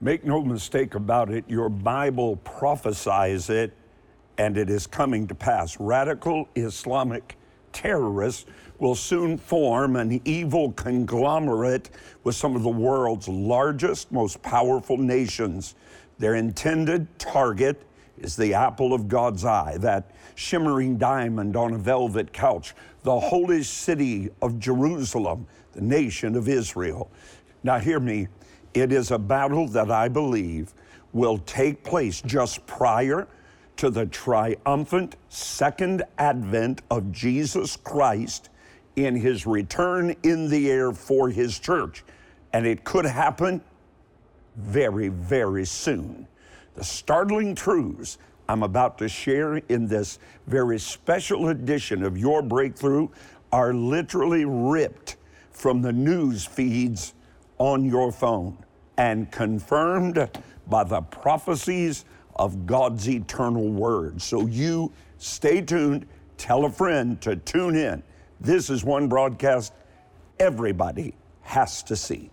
Make 0.00 0.24
no 0.24 0.42
mistake 0.42 0.94
about 0.94 1.28
it, 1.28 1.44
your 1.48 1.68
Bible 1.68 2.36
prophesies 2.36 3.50
it, 3.50 3.76
and 4.36 4.56
it 4.56 4.70
is 4.70 4.86
coming 4.86 5.26
to 5.26 5.34
pass. 5.34 5.78
Radical 5.80 6.48
Islamic 6.54 7.36
terrorists 7.72 8.46
will 8.78 8.94
soon 8.94 9.36
form 9.36 9.96
an 9.96 10.20
evil 10.24 10.70
conglomerate 10.72 11.90
with 12.22 12.36
some 12.36 12.54
of 12.54 12.62
the 12.62 12.68
world's 12.68 13.26
largest, 13.26 14.12
most 14.12 14.40
powerful 14.40 14.96
nations. 14.96 15.74
Their 16.20 16.36
intended 16.36 17.08
target 17.18 17.82
is 18.18 18.36
the 18.36 18.54
apple 18.54 18.94
of 18.94 19.08
God's 19.08 19.44
eye, 19.44 19.78
that 19.78 20.12
shimmering 20.36 20.96
diamond 20.96 21.56
on 21.56 21.72
a 21.72 21.78
velvet 21.78 22.32
couch, 22.32 22.72
the 23.02 23.18
holy 23.18 23.64
city 23.64 24.30
of 24.42 24.60
Jerusalem, 24.60 25.48
the 25.72 25.80
nation 25.80 26.36
of 26.36 26.48
Israel. 26.48 27.10
Now, 27.64 27.80
hear 27.80 27.98
me 27.98 28.28
it 28.80 28.92
is 28.92 29.10
a 29.10 29.18
battle 29.18 29.66
that 29.68 29.90
I 29.90 30.08
believe 30.08 30.72
will 31.12 31.38
take 31.38 31.82
place 31.82 32.20
just 32.22 32.66
prior 32.66 33.26
to 33.76 33.90
the 33.90 34.06
triumphant 34.06 35.16
second 35.28 36.02
advent 36.18 36.82
of 36.90 37.12
Jesus 37.12 37.76
Christ 37.76 38.50
in 38.96 39.14
his 39.16 39.46
return 39.46 40.14
in 40.22 40.48
the 40.48 40.70
air 40.70 40.92
for 40.92 41.28
his 41.28 41.58
church. 41.58 42.04
And 42.52 42.66
it 42.66 42.84
could 42.84 43.04
happen 43.04 43.60
very, 44.56 45.08
very 45.08 45.64
soon. 45.64 46.26
The 46.74 46.84
startling 46.84 47.54
truths 47.54 48.18
I'm 48.48 48.62
about 48.62 48.98
to 48.98 49.08
share 49.08 49.56
in 49.56 49.86
this 49.86 50.18
very 50.46 50.78
special 50.78 51.48
edition 51.48 52.02
of 52.02 52.16
Your 52.16 52.42
Breakthrough 52.42 53.08
are 53.52 53.74
literally 53.74 54.44
ripped 54.44 55.16
from 55.50 55.82
the 55.82 55.92
news 55.92 56.44
feeds 56.44 57.14
on 57.58 57.84
your 57.84 58.10
phone 58.10 58.56
and 58.98 59.30
confirmed 59.30 60.28
by 60.66 60.84
the 60.84 61.00
prophecies 61.00 62.04
of 62.36 62.66
God's 62.66 63.08
eternal 63.08 63.68
word. 63.68 64.20
So 64.20 64.46
you 64.46 64.92
stay 65.16 65.62
tuned, 65.62 66.06
tell 66.36 66.66
a 66.66 66.70
friend 66.70 67.20
to 67.22 67.36
tune 67.36 67.76
in. 67.76 68.02
This 68.40 68.68
is 68.68 68.84
one 68.84 69.08
broadcast 69.08 69.72
everybody 70.38 71.14
has 71.42 71.82
to 71.84 71.96
see. 71.96 72.30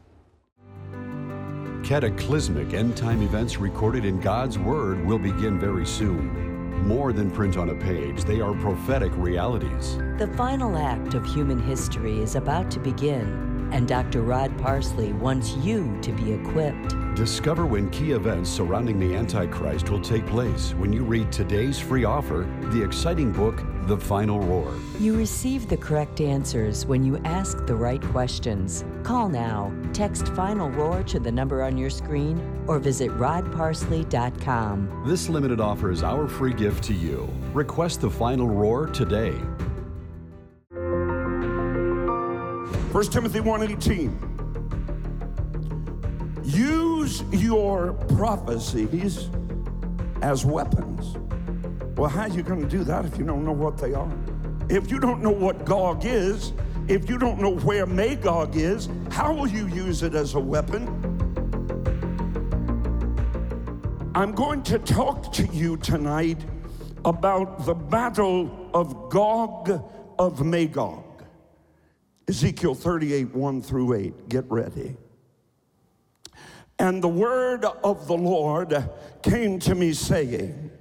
Cataclysmic 1.84 2.73
end 2.73 2.97
time 2.97 3.22
events 3.22 3.58
recorded 3.58 4.06
in 4.06 4.20
God's 4.20 4.58
Word 4.58 5.06
will 5.06 5.20
begin 5.20 5.59
very 5.59 5.86
soon. 5.86 6.88
More 6.88 7.14
than 7.14 7.30
print 7.30 7.58
on 7.58 7.70
a 7.70 7.75
page, 7.75 8.23
they 8.23 8.42
are 8.42 8.53
prophetic 8.56 9.12
realities. 9.16 9.97
The 10.18 10.31
final 10.36 10.78
act 10.78 11.14
of 11.14 11.25
human 11.25 11.59
history 11.59 12.20
is 12.20 12.36
about 12.36 12.72
to 12.72 12.80
begin 12.80 13.55
and 13.72 13.88
Dr. 13.88 14.22
Rod 14.22 14.58
Parsley 14.58 15.14
wants 15.14 15.56
you 15.58 15.98
to 16.02 16.12
be 16.12 16.32
equipped. 16.34 16.96
Discover 17.16 17.66
when 17.66 17.90
key 17.92 18.12
events 18.12 18.50
surrounding 18.50 19.00
the 19.00 19.16
Antichrist 19.16 19.90
will 19.90 20.02
take 20.02 20.26
place 20.28 20.74
when 20.74 20.92
you 20.92 21.04
read 21.04 21.32
today's 21.32 21.80
free 21.80 22.04
offer, 22.04 22.46
the 22.74 22.84
exciting 22.84 23.32
book, 23.32 23.64
The 23.84 23.98
Final 23.98 24.42
Roar. 24.42 24.74
You 25.00 25.16
receive 25.16 25.70
the 25.70 25.78
correct 25.78 26.20
answers 26.20 26.86
when 26.86 27.06
you 27.06 27.18
ask 27.24 27.66
the 27.66 27.76
right 27.76 28.02
questions. 28.02 28.84
Call 29.04 29.30
now, 29.30 29.74
text 29.94 30.28
Final 30.30 30.70
Roar 30.70 31.04
to 31.04 31.20
the 31.20 31.32
number 31.32 31.64
on 31.64 31.78
your 31.78 31.90
screen, 31.90 32.42
or 32.68 32.80
visit 32.80 33.12
rodparsley.com. 33.12 35.04
This 35.08 35.30
limited 35.30 35.62
offer 35.62 35.92
is 35.92 36.04
our 36.04 36.28
free 36.28 36.54
gift 36.54 36.84
to 36.86 36.94
you. 36.94 37.30
Request 37.54 38.02
The 38.02 38.10
Final 38.10 38.50
Roar 38.50 38.88
today. 38.88 39.40
1 42.96 43.12
Timothy 43.12 43.42
1:18 43.42 44.10
Use 46.46 47.24
your 47.30 47.92
prophecies 48.16 49.30
as 50.22 50.46
weapons. 50.46 51.18
Well, 51.98 52.10
how 52.10 52.22
are 52.22 52.30
you 52.30 52.42
going 52.42 52.62
to 52.62 52.70
do 52.70 52.86
that 52.86 53.04
if 53.04 53.18
you 53.18 53.26
don't 53.26 53.44
know 53.44 53.52
what 53.52 53.78
they 53.78 53.94
are? 53.94 54.10
If 54.70 54.90
you 54.90 55.02
don't 55.02 55.22
know 55.22 55.30
what 55.30 55.66
Gog 55.66 56.06
is, 56.06 56.53
if 56.88 57.09
you 57.09 57.18
don't 57.18 57.38
know 57.38 57.58
where 57.58 57.86
Magog 57.86 58.56
is, 58.56 58.88
how 59.12 59.34
will 59.34 59.50
you 59.50 59.68
use 59.68 60.02
it 60.02 60.16
as 60.16 60.36
a 60.36 60.40
weapon? 60.40 60.88
I'm 64.16 64.31
going 64.31 64.64
to 64.64 64.80
talk 64.80 65.34
to 65.34 65.46
you 65.48 65.75
tonight 65.75 66.46
about 67.03 67.66
the 67.66 67.74
battle 67.74 68.69
of 68.74 69.09
Gog 69.09 69.84
of 70.18 70.46
Magog. 70.46 71.05
Ezekiel 72.28 72.74
38, 72.74 73.36
1 73.36 73.62
through 73.62 73.94
8. 73.94 74.30
Get 74.30 74.46
ready. 74.50 74.97
And 76.80 77.02
the 77.02 77.08
word 77.08 77.66
of 77.84 78.08
the 78.08 78.18
Lord 78.18 78.75
came 79.22 79.59
to 79.59 79.75
me, 79.75 79.94
saying, 79.94 80.72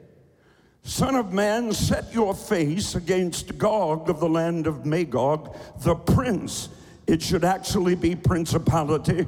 Son 0.83 1.15
of 1.15 1.33
man, 1.33 1.73
set 1.73 2.13
your 2.13 2.35
face 2.35 2.95
against 2.95 3.57
Gog 3.59 4.11
of 4.11 4.21
the 4.21 4.29
land 4.29 4.67
of 4.67 4.85
Magog, 4.85 5.55
the 5.81 5.95
prince. 5.95 6.69
It 7.07 7.23
should 7.23 7.45
actually 7.45 7.95
be 7.95 8.17
principality. 8.17 9.27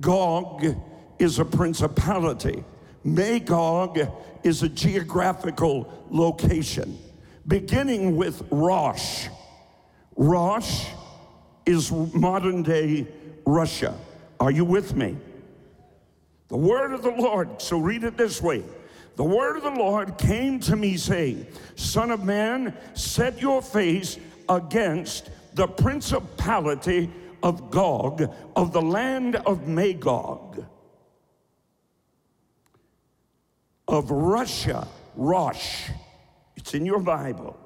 Gog 0.00 0.64
is 1.18 1.38
a 1.38 1.44
principality. 1.44 2.64
Magog 3.04 4.00
is 4.42 4.62
a 4.62 4.68
geographical 4.68 6.06
location, 6.10 6.98
beginning 7.46 8.16
with 8.16 8.42
Rosh. 8.50 9.28
Rosh 10.16 10.86
is 11.66 11.90
modern 11.92 12.62
day 12.62 13.06
Russia. 13.46 13.94
Are 14.40 14.50
you 14.50 14.64
with 14.64 14.94
me? 14.94 15.16
The 16.48 16.56
word 16.56 16.92
of 16.92 17.02
the 17.02 17.10
Lord, 17.10 17.60
so 17.60 17.78
read 17.78 18.04
it 18.04 18.16
this 18.16 18.42
way. 18.42 18.62
The 19.16 19.24
word 19.24 19.56
of 19.56 19.62
the 19.62 19.70
Lord 19.70 20.18
came 20.18 20.60
to 20.60 20.76
me 20.76 20.96
saying, 20.96 21.46
Son 21.76 22.10
of 22.10 22.24
man, 22.24 22.76
set 22.94 23.40
your 23.40 23.62
face 23.62 24.18
against 24.48 25.30
the 25.54 25.66
principality 25.66 27.10
of 27.42 27.70
Gog, 27.70 28.30
of 28.56 28.72
the 28.72 28.82
land 28.82 29.36
of 29.36 29.68
Magog, 29.68 30.64
of 33.86 34.10
Russia, 34.10 34.88
Rosh, 35.14 35.90
it's 36.56 36.74
in 36.74 36.84
your 36.84 37.00
Bible, 37.00 37.56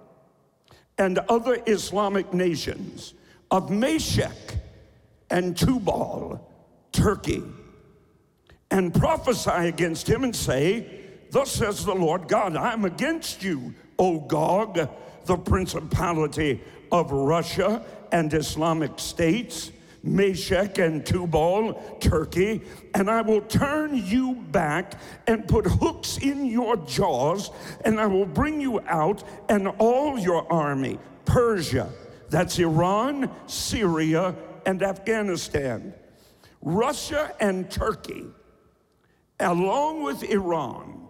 and 0.98 1.18
other 1.30 1.62
Islamic 1.66 2.34
nations 2.34 3.14
of 3.50 3.70
Meshech 3.70 4.56
and 5.30 5.56
Tubal, 5.56 6.40
Turkey, 6.92 7.42
and 8.70 8.92
prophesy 8.94 9.68
against 9.68 10.08
him 10.08 10.24
and 10.24 10.34
say, 10.34 11.04
Thus 11.30 11.50
says 11.50 11.84
the 11.84 11.94
Lord 11.94 12.28
God, 12.28 12.56
I'm 12.56 12.84
against 12.84 13.42
you, 13.42 13.74
O 13.98 14.20
Gog, 14.20 14.88
the 15.26 15.36
principality 15.36 16.62
of 16.90 17.12
Russia 17.12 17.82
and 18.12 18.32
Islamic 18.32 18.98
states, 18.98 19.70
Meshech 20.02 20.78
and 20.78 21.04
Tubal, 21.04 21.74
Turkey, 22.00 22.62
and 22.94 23.10
I 23.10 23.20
will 23.20 23.42
turn 23.42 23.96
you 23.96 24.34
back 24.34 24.94
and 25.26 25.46
put 25.46 25.66
hooks 25.66 26.18
in 26.18 26.46
your 26.46 26.76
jaws, 26.76 27.50
and 27.84 28.00
I 28.00 28.06
will 28.06 28.26
bring 28.26 28.60
you 28.60 28.80
out 28.86 29.22
and 29.48 29.68
all 29.78 30.18
your 30.18 30.50
army, 30.50 30.98
Persia, 31.24 31.90
that's 32.30 32.58
Iran, 32.58 33.30
Syria, 33.46 34.34
and 34.66 34.82
Afghanistan. 34.82 35.94
Russia 36.60 37.34
and 37.40 37.70
Turkey, 37.70 38.24
along 39.40 40.02
with 40.02 40.22
Iran, 40.24 41.08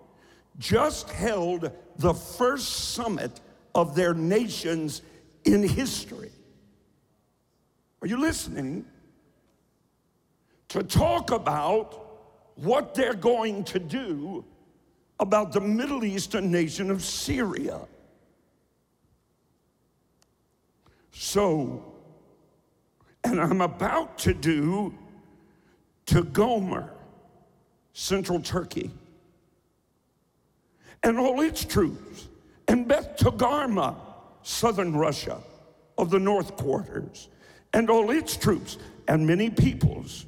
just 0.58 1.10
held 1.10 1.70
the 1.96 2.14
first 2.14 2.94
summit 2.94 3.40
of 3.74 3.94
their 3.94 4.14
nations 4.14 5.02
in 5.44 5.62
history. 5.62 6.30
Are 8.02 8.06
you 8.06 8.20
listening? 8.20 8.84
To 10.68 10.82
talk 10.82 11.30
about 11.30 12.04
what 12.56 12.94
they're 12.94 13.14
going 13.14 13.64
to 13.64 13.78
do 13.78 14.44
about 15.20 15.52
the 15.52 15.60
Middle 15.60 16.04
Eastern 16.04 16.50
nation 16.50 16.90
of 16.90 17.02
Syria. 17.02 17.80
So, 21.20 21.82
and 23.24 23.40
I'm 23.40 23.60
about 23.60 24.18
to 24.18 24.32
do 24.32 24.94
to 26.06 26.22
Gomer, 26.22 26.92
central 27.92 28.38
Turkey, 28.38 28.92
and 31.02 31.18
all 31.18 31.40
its 31.40 31.64
troops, 31.64 32.28
and 32.68 32.86
Beth 32.86 33.16
Togarmah, 33.16 33.96
southern 34.44 34.96
Russia, 34.96 35.38
of 35.98 36.10
the 36.10 36.20
north 36.20 36.56
quarters, 36.56 37.28
and 37.74 37.90
all 37.90 38.12
its 38.12 38.36
troops, 38.36 38.78
and 39.08 39.26
many 39.26 39.50
peoples. 39.50 40.24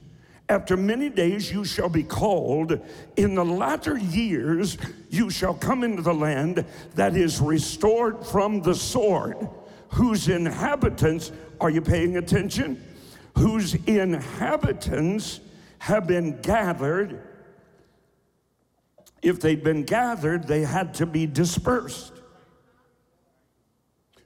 After 0.48 0.76
many 0.76 1.08
days 1.08 1.52
you 1.52 1.64
shall 1.64 1.88
be 1.88 2.02
called. 2.02 2.81
In 3.16 3.37
the 3.37 3.44
latter 3.44 3.96
years 3.96 4.76
you 5.08 5.31
shall 5.31 5.54
come 5.54 5.84
into 5.84 6.02
the 6.02 6.12
land 6.12 6.64
that 6.96 7.14
is 7.14 7.40
restored 7.40 8.26
from 8.26 8.60
the 8.60 8.75
sword 8.75 9.48
whose 9.92 10.28
inhabitants, 10.28 11.32
are 11.60 11.70
you 11.70 11.81
paying 11.81 12.16
attention? 12.16 12.82
Whose 13.37 13.75
inhabitants 13.87 15.40
have 15.78 16.06
been 16.06 16.40
gathered 16.40 17.22
if 19.22 19.40
they'd 19.40 19.62
been 19.62 19.84
gathered, 19.84 20.46
they 20.46 20.62
had 20.62 20.94
to 20.94 21.06
be 21.06 21.26
dispersed. 21.26 22.12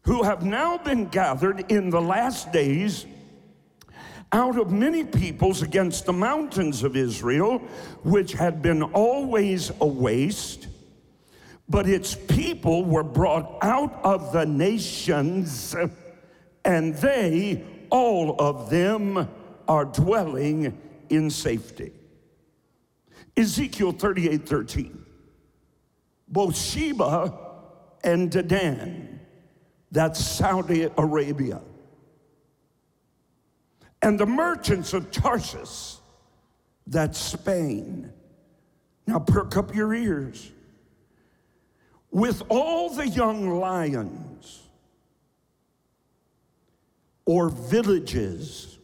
Who 0.03 0.23
have 0.23 0.45
now 0.45 0.79
been 0.79 1.07
gathered 1.07 1.71
in 1.71 1.91
the 1.91 2.01
last 2.01 2.53
days 2.53 3.07
out 4.33 4.59
of 4.59 4.71
many 4.71 5.05
peoples 5.05 5.63
against 5.63 6.07
the 6.07 6.13
mountains 6.13 6.83
of 6.83 6.97
Israel, 6.97 7.59
which 8.03 8.33
had 8.33 8.63
been 8.63 8.83
always 8.83 9.71
a 9.81 9.87
waste, 9.87 10.69
but 11.69 11.89
its 11.89 12.15
people 12.15 12.85
were 12.85 13.03
brought 13.03 13.59
out 13.63 14.01
of 14.05 14.33
the 14.33 14.45
nations, 14.45 15.75
and 16.65 16.95
they, 16.97 17.65
all 17.91 18.37
of 18.39 18.71
them, 18.71 19.29
are 19.67 19.85
dwelling 19.87 20.79
in 21.09 21.31
safety. 21.31 21.93
Ezekiel 23.37 23.93
38 23.93 24.47
13. 24.47 25.05
Both 26.29 26.57
Sheba 26.57 27.33
and 28.03 28.31
Dedan, 28.31 29.19
that's 29.91 30.21
Saudi 30.21 30.89
Arabia, 30.97 31.61
and 34.03 34.19
the 34.19 34.27
merchants 34.27 34.93
of 34.93 35.11
Tarshish, 35.11 35.97
that's 36.87 37.19
Spain. 37.19 38.13
Now 39.07 39.19
perk 39.19 39.57
up 39.57 39.75
your 39.75 39.95
ears. 39.95 40.51
With 42.15 42.45
all 42.49 42.91
the 42.91 43.09
young 43.09 43.59
lions 43.59 44.63
or 47.25 47.49
villages, 47.49 48.79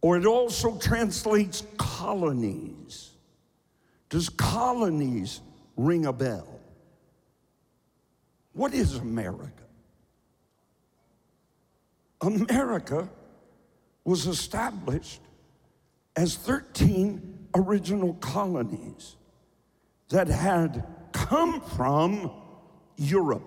or 0.00 0.16
it 0.16 0.26
also 0.26 0.76
translates 0.78 1.64
colonies. 1.78 3.10
Does 4.08 4.28
colonies 4.28 5.40
ring 5.76 6.06
a 6.06 6.12
bell? 6.12 6.58
What 8.52 8.74
is 8.74 8.96
America? 8.96 9.62
America 12.20 13.08
was 14.04 14.26
established 14.26 15.20
as 16.16 16.34
13 16.34 17.48
original 17.54 18.14
colonies 18.14 19.14
that 20.08 20.26
had 20.26 20.84
come 21.32 21.62
from 21.62 22.30
Europe. 22.98 23.42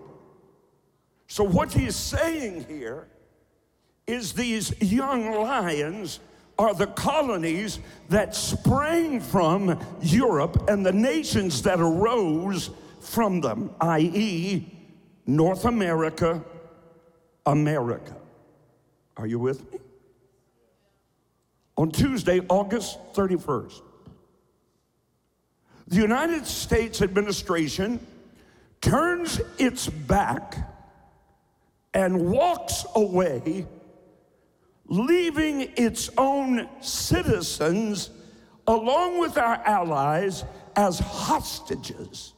So, 1.27 1.43
what 1.43 1.71
he's 1.71 1.95
saying 1.95 2.65
here 2.67 3.07
is 4.07 4.33
these 4.33 4.73
young 4.81 5.31
lions 5.33 6.19
are 6.57 6.73
the 6.73 6.87
colonies 6.87 7.77
that 8.09 8.33
sprang 8.33 9.19
from 9.19 9.79
Europe 10.01 10.67
and 10.67 10.83
the 10.83 10.91
nations 10.91 11.61
that 11.61 11.79
arose 11.79 12.71
from 13.01 13.41
them, 13.41 13.69
i.e., 13.81 14.65
North 15.27 15.65
America, 15.65 16.43
America. 17.45 18.15
Are 19.15 19.27
you 19.27 19.37
with 19.37 19.71
me? 19.71 19.79
On 21.77 21.91
Tuesday, 21.91 22.41
August 22.49 22.97
31st, 23.13 23.81
the 25.87 25.97
United 25.97 26.45
States 26.45 27.01
administration 27.01 28.05
turns 28.81 29.39
its 29.57 29.87
back 29.87 30.57
and 31.93 32.29
walks 32.29 32.85
away, 32.95 33.65
leaving 34.87 35.61
its 35.77 36.09
own 36.17 36.67
citizens 36.81 38.09
along 38.67 39.19
with 39.19 39.37
our 39.37 39.55
allies 39.65 40.43
as 40.75 40.99
hostages 40.99 42.33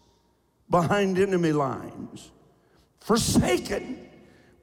behind 0.70 1.18
enemy 1.18 1.52
lines, 1.54 2.32
forsaken 3.00 4.07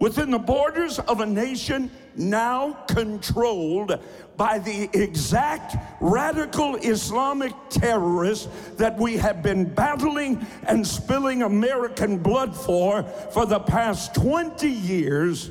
within 0.04 0.30
the 0.30 0.38
borders 0.38 0.98
of 0.98 1.20
a 1.20 1.26
nation 1.26 1.90
now 2.14 2.74
controlled 2.88 3.98
by 4.36 4.58
the 4.58 4.90
exact 4.92 5.76
radical 5.98 6.76
Islamic 6.76 7.54
terrorists 7.70 8.46
that 8.76 8.98
we 8.98 9.16
have 9.16 9.42
been 9.42 9.64
battling 9.64 10.46
and 10.64 10.86
spilling 10.86 11.40
American 11.40 12.18
blood 12.18 12.54
for 12.54 13.02
for 13.32 13.46
the 13.46 13.58
past 13.58 14.14
20 14.14 14.68
years. 14.68 15.50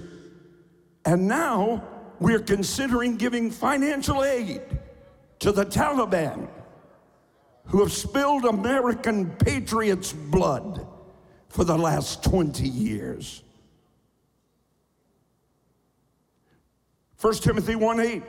And 1.04 1.28
now 1.28 1.84
we're 2.20 2.46
considering 2.56 3.18
giving 3.18 3.50
financial 3.50 4.24
aid 4.24 4.62
to 5.40 5.52
the 5.52 5.66
Taliban 5.66 6.48
who 7.66 7.80
have 7.80 7.92
spilled 7.92 8.46
American 8.46 9.32
patriots' 9.32 10.14
blood 10.14 10.86
for 11.50 11.64
the 11.64 11.76
last 11.76 12.24
20 12.24 12.68
years. 12.68 13.43
1 17.24 17.36
Timothy 17.36 17.76
1 17.76 18.02
8. 18.02 18.24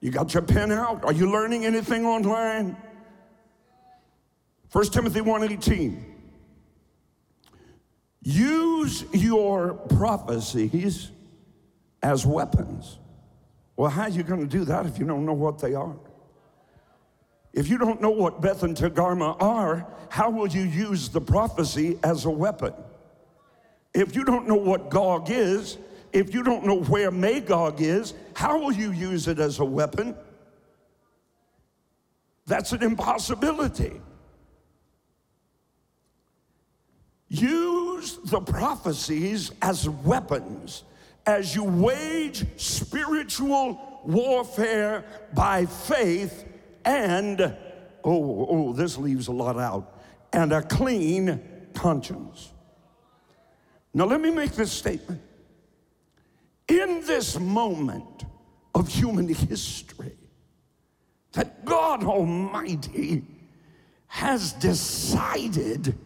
You 0.00 0.10
got 0.10 0.34
your 0.34 0.42
pen 0.42 0.72
out? 0.72 1.04
Are 1.04 1.12
you 1.12 1.30
learning 1.30 1.64
anything 1.64 2.04
online? 2.04 2.76
1 4.72 4.84
Timothy 4.86 5.20
1 5.20 5.44
18. 5.44 6.16
Use 8.22 9.04
your 9.12 9.74
prophecies 9.74 11.12
as 12.02 12.26
weapons. 12.26 12.98
Well, 13.76 13.90
how 13.90 14.02
are 14.02 14.08
you 14.08 14.24
going 14.24 14.40
to 14.40 14.46
do 14.48 14.64
that 14.64 14.86
if 14.86 14.98
you 14.98 15.06
don't 15.06 15.24
know 15.24 15.32
what 15.32 15.60
they 15.60 15.74
are? 15.74 15.94
If 17.52 17.68
you 17.68 17.78
don't 17.78 18.00
know 18.00 18.10
what 18.10 18.40
Beth 18.40 18.64
and 18.64 18.76
Togarmah 18.76 19.40
are, 19.40 19.86
how 20.08 20.30
will 20.30 20.48
you 20.48 20.62
use 20.62 21.10
the 21.10 21.20
prophecy 21.20 21.96
as 22.02 22.24
a 22.24 22.30
weapon? 22.30 22.74
If 23.94 24.16
you 24.16 24.24
don't 24.24 24.48
know 24.48 24.56
what 24.56 24.90
Gog 24.90 25.30
is, 25.30 25.78
if 26.14 26.32
you 26.32 26.44
don't 26.44 26.64
know 26.64 26.80
where 26.82 27.10
Magog 27.10 27.82
is, 27.82 28.14
how 28.34 28.58
will 28.60 28.72
you 28.72 28.92
use 28.92 29.26
it 29.26 29.40
as 29.40 29.58
a 29.58 29.64
weapon? 29.64 30.16
That's 32.46 32.70
an 32.70 32.84
impossibility. 32.84 34.00
Use 37.28 38.20
the 38.24 38.40
prophecies 38.40 39.50
as 39.60 39.88
weapons 39.88 40.84
as 41.26 41.54
you 41.56 41.64
wage 41.64 42.46
spiritual 42.60 44.00
warfare 44.04 45.04
by 45.34 45.66
faith 45.66 46.44
and, 46.84 47.40
oh, 47.40 48.46
oh, 48.48 48.72
this 48.72 48.96
leaves 48.98 49.26
a 49.26 49.32
lot 49.32 49.58
out, 49.58 49.98
and 50.32 50.52
a 50.52 50.62
clean 50.62 51.42
conscience. 51.72 52.52
Now, 53.92 54.04
let 54.04 54.20
me 54.20 54.30
make 54.30 54.52
this 54.52 54.70
statement 54.70 55.20
in 56.68 57.02
this 57.06 57.38
moment 57.38 58.24
of 58.74 58.88
human 58.88 59.28
history 59.28 60.16
that 61.32 61.64
God 61.64 62.04
Almighty 62.04 63.24
has 64.06 64.52
decided 64.54 65.96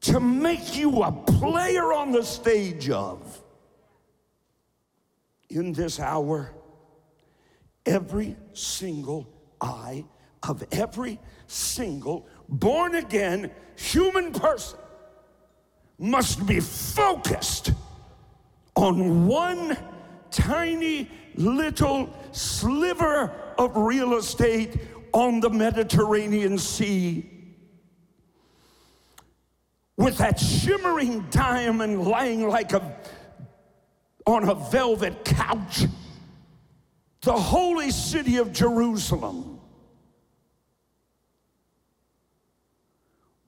to 0.00 0.20
make 0.20 0.76
you 0.76 1.02
a 1.02 1.12
player 1.12 1.92
on 1.92 2.12
the 2.12 2.22
stage 2.22 2.90
of. 2.90 3.40
In 5.48 5.72
this 5.72 5.98
hour, 5.98 6.52
every 7.86 8.36
single 8.52 9.26
eye 9.60 10.04
of 10.42 10.64
every 10.70 11.18
single 11.46 12.26
born 12.48 12.94
again 12.94 13.50
human 13.76 14.32
person 14.32 14.78
must 15.98 16.46
be 16.46 16.60
focused 16.60 17.72
on 18.78 19.26
one 19.26 19.76
tiny 20.30 21.10
little 21.34 22.08
sliver 22.30 23.32
of 23.58 23.76
real 23.76 24.14
estate 24.14 24.76
on 25.12 25.40
the 25.40 25.50
Mediterranean 25.50 26.56
Sea. 26.58 27.28
With 29.96 30.18
that 30.18 30.38
shimmering 30.38 31.26
diamond 31.30 32.06
lying 32.06 32.48
like 32.48 32.72
a 32.72 32.96
on 34.24 34.48
a 34.48 34.54
velvet 34.54 35.24
couch, 35.24 35.86
the 37.22 37.32
holy 37.32 37.90
city 37.90 38.36
of 38.36 38.52
Jerusalem. 38.52 39.57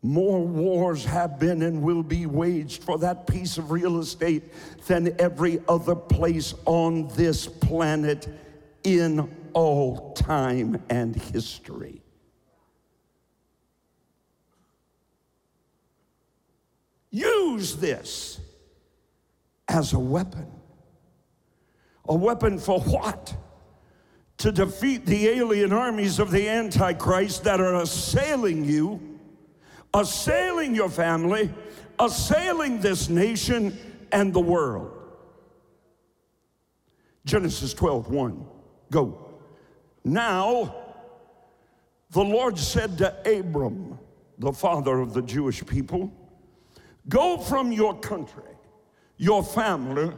More 0.03 0.47
wars 0.47 1.05
have 1.05 1.39
been 1.39 1.63
and 1.63 1.83
will 1.83 2.03
be 2.03 2.25
waged 2.25 2.83
for 2.83 2.99
that 2.99 3.27
piece 3.27 3.59
of 3.59 3.71
real 3.71 3.99
estate 4.01 4.45
than 4.87 5.15
every 5.21 5.61
other 5.69 5.95
place 5.95 6.55
on 6.65 7.09
this 7.09 7.47
planet 7.47 8.27
in 8.83 9.31
all 9.53 10.15
time 10.15 10.83
and 10.89 11.15
history. 11.15 12.01
Use 17.11 17.77
this 17.77 18.41
as 19.69 19.93
a 19.93 19.99
weapon. 19.99 20.47
A 22.09 22.15
weapon 22.15 22.59
for 22.59 22.81
what? 22.81 23.37
to 24.41 24.51
defeat 24.51 25.05
the 25.05 25.29
alien 25.29 25.71
armies 25.71 26.19
of 26.19 26.31
the 26.31 26.49
Antichrist 26.49 27.45
that 27.45 27.61
are 27.61 27.83
assailing 27.83 28.65
you, 28.65 29.10
assailing 29.95 30.75
your 30.75 30.89
family, 30.89 31.51
assailing 31.99 32.81
this 32.81 33.09
nation 33.09 33.77
and 34.13 34.33
the 34.33 34.41
world. 34.41 34.97
Genesis 37.25 37.75
12, 37.75 38.11
1. 38.11 38.47
Go. 38.91 39.33
Now, 40.05 40.75
the 42.11 42.23
Lord 42.23 42.59
said 42.59 42.99
to 42.99 43.39
Abram, 43.39 43.99
the 44.39 44.53
father 44.53 45.01
of 45.01 45.13
the 45.13 45.23
Jewish 45.23 45.65
people, 45.67 46.13
Go 47.09 47.39
from 47.39 47.73
your 47.73 47.99
country, 47.99 48.43
your 49.17 49.43
family, 49.43 50.15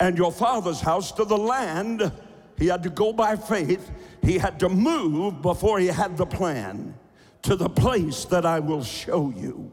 and 0.00 0.16
your 0.16 0.32
father's 0.32 0.80
house 0.80 1.12
to 1.12 1.24
the 1.24 1.36
land. 1.36 2.12
He 2.58 2.66
had 2.66 2.82
to 2.84 2.90
go 2.90 3.12
by 3.12 3.36
faith. 3.36 3.90
He 4.22 4.38
had 4.38 4.60
to 4.60 4.68
move 4.68 5.42
before 5.42 5.78
he 5.78 5.86
had 5.86 6.16
the 6.16 6.26
plan 6.26 6.94
to 7.42 7.56
the 7.56 7.68
place 7.68 8.24
that 8.26 8.44
I 8.44 8.60
will 8.60 8.82
show 8.82 9.32
you. 9.36 9.70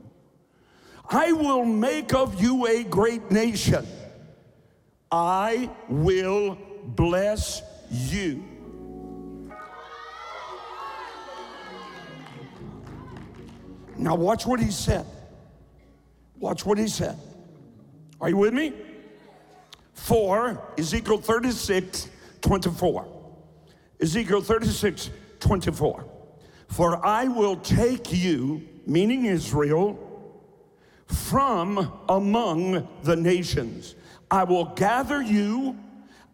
I 1.09 1.31
will 1.31 1.65
make 1.65 2.13
of 2.13 2.41
you 2.41 2.65
a 2.67 2.83
great 2.83 3.31
nation. 3.31 3.85
I 5.11 5.69
will 5.87 6.57
bless 6.85 7.61
you. 7.89 8.43
Now, 13.95 14.15
watch 14.15 14.45
what 14.45 14.59
he 14.59 14.71
said. 14.71 15.05
Watch 16.39 16.65
what 16.65 16.77
he 16.77 16.87
said. 16.87 17.17
Are 18.19 18.29
you 18.29 18.37
with 18.37 18.53
me? 18.53 18.73
4, 19.93 20.73
Ezekiel 20.77 21.19
36, 21.19 22.09
24. 22.41 23.07
Ezekiel 24.01 24.41
36, 24.41 25.09
24. 25.39 26.12
For 26.73 27.05
I 27.05 27.25
will 27.25 27.57
take 27.57 28.11
you, 28.11 28.67
meaning 28.87 29.25
Israel, 29.25 29.99
from 31.05 31.93
among 32.09 32.87
the 33.03 33.15
nations. 33.15 33.93
I 34.31 34.43
will 34.45 34.65
gather 34.65 35.21
you 35.21 35.77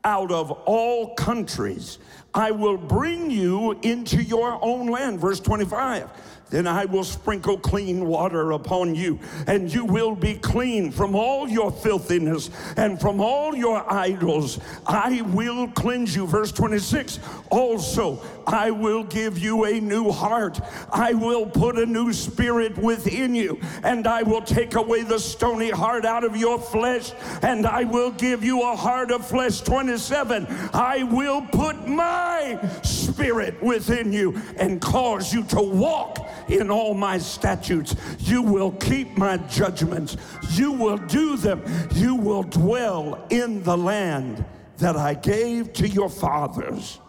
out 0.06 0.32
of 0.32 0.52
all 0.52 1.14
countries. 1.16 1.98
I 2.34 2.52
will 2.52 2.78
bring 2.78 3.30
you 3.30 3.78
into 3.82 4.24
your 4.24 4.58
own 4.64 4.88
land. 4.88 5.20
Verse 5.20 5.42
25 5.42 6.10
then 6.50 6.66
I 6.66 6.86
will 6.86 7.04
sprinkle 7.04 7.58
clean 7.58 8.06
water 8.08 8.52
upon 8.52 8.96
you, 8.96 9.20
and 9.48 9.72
you 9.72 9.86
will 9.86 10.16
be 10.16 10.36
clean 10.36 10.92
from 10.92 11.16
all 11.16 11.48
your 11.48 11.72
filthiness 11.72 12.50
and 12.76 13.00
from 13.00 13.22
all 13.22 13.56
your 13.56 13.92
idols. 13.92 14.60
I 14.86 15.22
will 15.22 15.68
cleanse 15.70 16.16
you. 16.16 16.26
Verse 16.26 16.52
26 16.52 17.20
Also, 17.52 18.22
I 18.50 18.72
will 18.72 19.04
give 19.04 19.38
you 19.38 19.66
a 19.66 19.80
new 19.80 20.12
heart. 20.12 20.60
I 20.92 21.14
will 21.14 21.46
put 21.46 21.78
a 21.78 21.86
new 21.86 22.12
spirit 22.14 22.78
within 22.78 23.36
you, 23.36 23.60
and 23.84 24.08
I 24.08 24.24
will 24.24 24.42
take 24.42 24.74
away 24.74 25.04
the 25.04 25.20
stony 25.20 25.70
heart 25.70 26.04
out 26.04 26.24
of 26.24 26.36
your 26.36 26.60
flesh, 26.60 27.14
and 27.44 27.68
I 27.68 27.84
will 27.84 28.12
give 28.12 28.44
you 28.44 28.64
a 28.64 28.76
heart 28.76 29.12
of 29.12 29.26
flesh. 29.26 29.62
27 29.62 30.48
I 30.74 31.04
will 31.04 31.42
put 31.44 31.88
my 31.88 32.60
spirit 32.82 33.62
within 33.62 34.12
you 34.12 34.42
and 34.58 34.82
cause 34.82 35.32
you 35.32 35.44
to 35.44 35.62
walk 35.62 36.28
in 36.48 36.72
all 36.72 36.96
my 36.96 37.20
statutes. 37.20 37.96
You 38.18 38.42
will 38.42 38.72
keep 38.72 39.16
my 39.16 39.38
judgments. 39.38 40.18
You 40.52 40.72
will 40.72 40.98
do 40.98 41.38
them. 41.38 41.64
You 41.94 42.16
will 42.16 42.44
dwell 42.44 43.28
in 43.30 43.62
the 43.64 43.78
land 43.78 44.44
that 44.78 44.96
I 44.96 45.14
gave 45.14 45.74
to 45.74 45.88
your 45.88 46.10
fathers, 46.10 47.00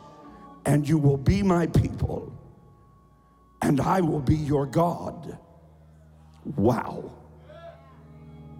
and 0.66 0.88
you 0.88 0.98
will 0.98 1.16
be 1.16 1.42
my 1.42 1.66
people, 1.66 2.32
and 3.62 3.80
I 3.80 4.00
will 4.00 4.20
be 4.20 4.36
your 4.36 4.66
God. 4.66 5.38
Wow. 6.56 7.12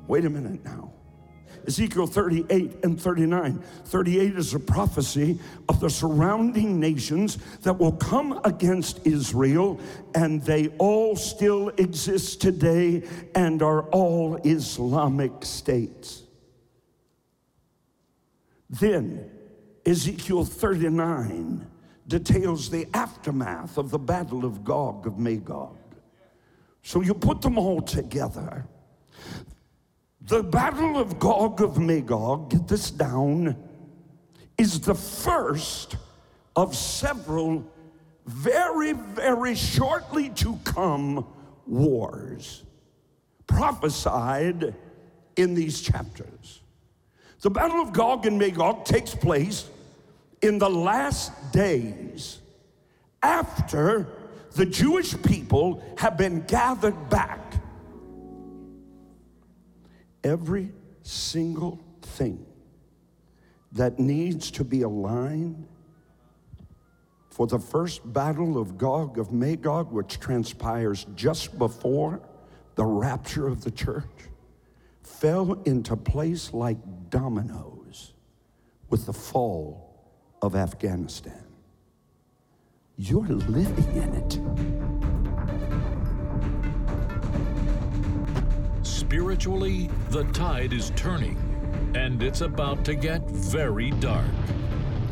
Wait 0.07 0.25
a 0.25 0.30
minute 0.30 0.64
now. 0.64 0.92
Ezekiel 1.66 2.07
38 2.07 2.85
and 2.85 3.00
39. 3.00 3.62
38 3.85 4.37
is 4.37 4.54
a 4.54 4.59
prophecy 4.59 5.38
of 5.69 5.78
the 5.80 5.90
surrounding 5.90 6.80
nations 6.80 7.38
that 7.62 7.78
will 7.78 7.92
come 7.92 8.40
against 8.45 9.07
Israel, 9.07 9.78
and 10.14 10.42
they 10.42 10.69
all 10.78 11.16
still 11.16 11.69
exist 11.71 12.40
today 12.40 13.02
and 13.35 13.62
are 13.62 13.83
all 13.90 14.37
Islamic 14.45 15.45
states. 15.45 16.23
Then 18.69 19.28
Ezekiel 19.85 20.45
39 20.45 21.70
details 22.11 22.69
the 22.69 22.87
aftermath 22.93 23.79
of 23.79 23.90
the 23.90 23.99
battle 23.99 24.45
of 24.45 24.64
Gog 24.64 25.07
of 25.07 25.19
Magog. 25.19 25.76
So 26.83 27.00
you 27.00 27.14
put 27.14 27.40
them 27.40 27.57
all 27.57 27.81
together. 27.81 28.67
The 30.23 30.43
Battle 30.43 30.99
of 30.99 31.19
Gog 31.19 31.62
of 31.62 31.79
Magog, 31.79 32.50
get 32.50 32.67
this 32.67 32.90
down, 32.90 33.57
is 34.59 34.81
the 34.81 34.95
first 34.95 35.97
of 36.57 36.76
several 36.76 37.64
very, 38.26 38.93
very 38.93 39.55
shortly 39.55 40.31
to 40.31 40.57
come 40.64 41.26
wars 41.67 42.64
prophesied 43.47 44.75
in 45.37 45.55
these 45.55 45.81
chapters. 45.81 46.61
The 47.40 47.50
Battle 47.50 47.81
of 47.81 47.93
Gog 47.93 48.26
and 48.26 48.38
Magog 48.38 48.85
takes 48.85 49.14
place 49.14 49.69
in 50.43 50.59
the 50.59 50.71
last 50.71 51.33
days 51.53 52.39
after 53.23 54.07
the 54.53 54.67
Jewish 54.67 55.21
people 55.23 55.83
have 55.99 56.17
been 56.17 56.43
gathered 56.47 57.09
back 57.09 57.55
every 60.25 60.73
single 61.03 61.79
thing 62.03 62.45
that 63.73 63.99
needs 63.99 64.51
to 64.51 64.65
be 64.65 64.83
aligned 64.83 65.67
for 67.29 67.47
the 67.47 67.59
first 67.59 68.13
battle 68.13 68.59
of 68.59 68.77
Gog 68.77 69.19
of 69.19 69.33
Magog, 69.33 69.93
which 69.93 70.19
transpires 70.19 71.07
just 71.15 71.57
before 71.59 72.21
the 72.75 72.85
rapture 72.85 73.47
of 73.47 73.63
the 73.63 73.71
church, 73.71 74.05
fell 75.03 75.53
into 75.65 75.97
place 75.97 76.53
like 76.53 76.79
dominoes 77.09 78.13
with 78.89 79.07
the 79.07 79.13
fall 79.13 79.90
of 80.43 80.55
Afghanistan. 80.57 81.45
You're 82.97 83.27
living 83.27 83.97
in 83.97 84.15
it. 84.15 84.41
Spiritually, 88.87 89.91
the 90.11 90.25
tide 90.33 90.73
is 90.73 90.93
turning, 90.97 91.39
and 91.95 92.23
it's 92.23 92.41
about 92.41 92.85
to 92.85 92.95
get 92.95 93.23
very 93.31 93.91
dark. 93.93 94.31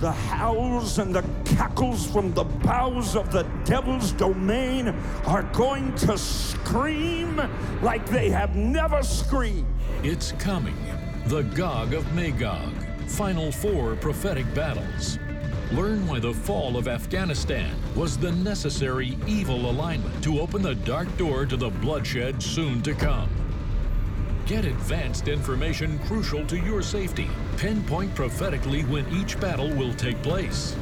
The 0.01 0.13
howls 0.13 0.99
and 0.99 1.15
the 1.15 1.25
cackles 1.45 2.07
from 2.07 2.33
the 2.33 2.45
bowels 2.45 3.17
of 3.17 3.33
the 3.33 3.43
devil's 3.65 4.13
domain 4.13 4.89
are 5.27 5.43
going 5.53 5.95
to 5.97 6.17
scream 6.17 7.41
like 7.83 8.07
they 8.07 8.31
have 8.31 8.55
never 8.55 9.03
screamed. 9.03 9.67
It's 10.05 10.33
coming. 10.33 10.77
The 11.27 11.43
Gog 11.43 11.95
of 11.95 12.15
Magog. 12.15 12.88
Final 13.09 13.51
four 13.51 13.97
prophetic 13.97 14.53
battles. 14.55 15.19
Learn 15.73 16.07
why 16.07 16.21
the 16.21 16.33
fall 16.33 16.77
of 16.77 16.87
Afghanistan 16.87 17.75
was 17.97 18.17
the 18.17 18.31
necessary 18.31 19.19
evil 19.27 19.71
alignment 19.71 20.23
to 20.23 20.41
open 20.41 20.63
the 20.63 20.77
dark 20.77 21.15
door 21.17 21.45
to 21.45 21.57
the 21.57 21.69
bloodshed 21.71 22.43
soon 22.43 22.81
to 22.83 22.95
come. 22.95 23.29
Get 24.47 24.65
advanced 24.65 25.27
information 25.27 25.99
crucial 26.01 26.47
to 26.47 26.59
your 26.59 26.81
safety. 26.81 27.29
Pinpoint 27.57 28.15
prophetically 28.15 28.83
when 28.85 29.07
each 29.13 29.39
battle 29.41 29.71
will 29.75 29.93
take 29.95 30.23
place. 30.23 30.77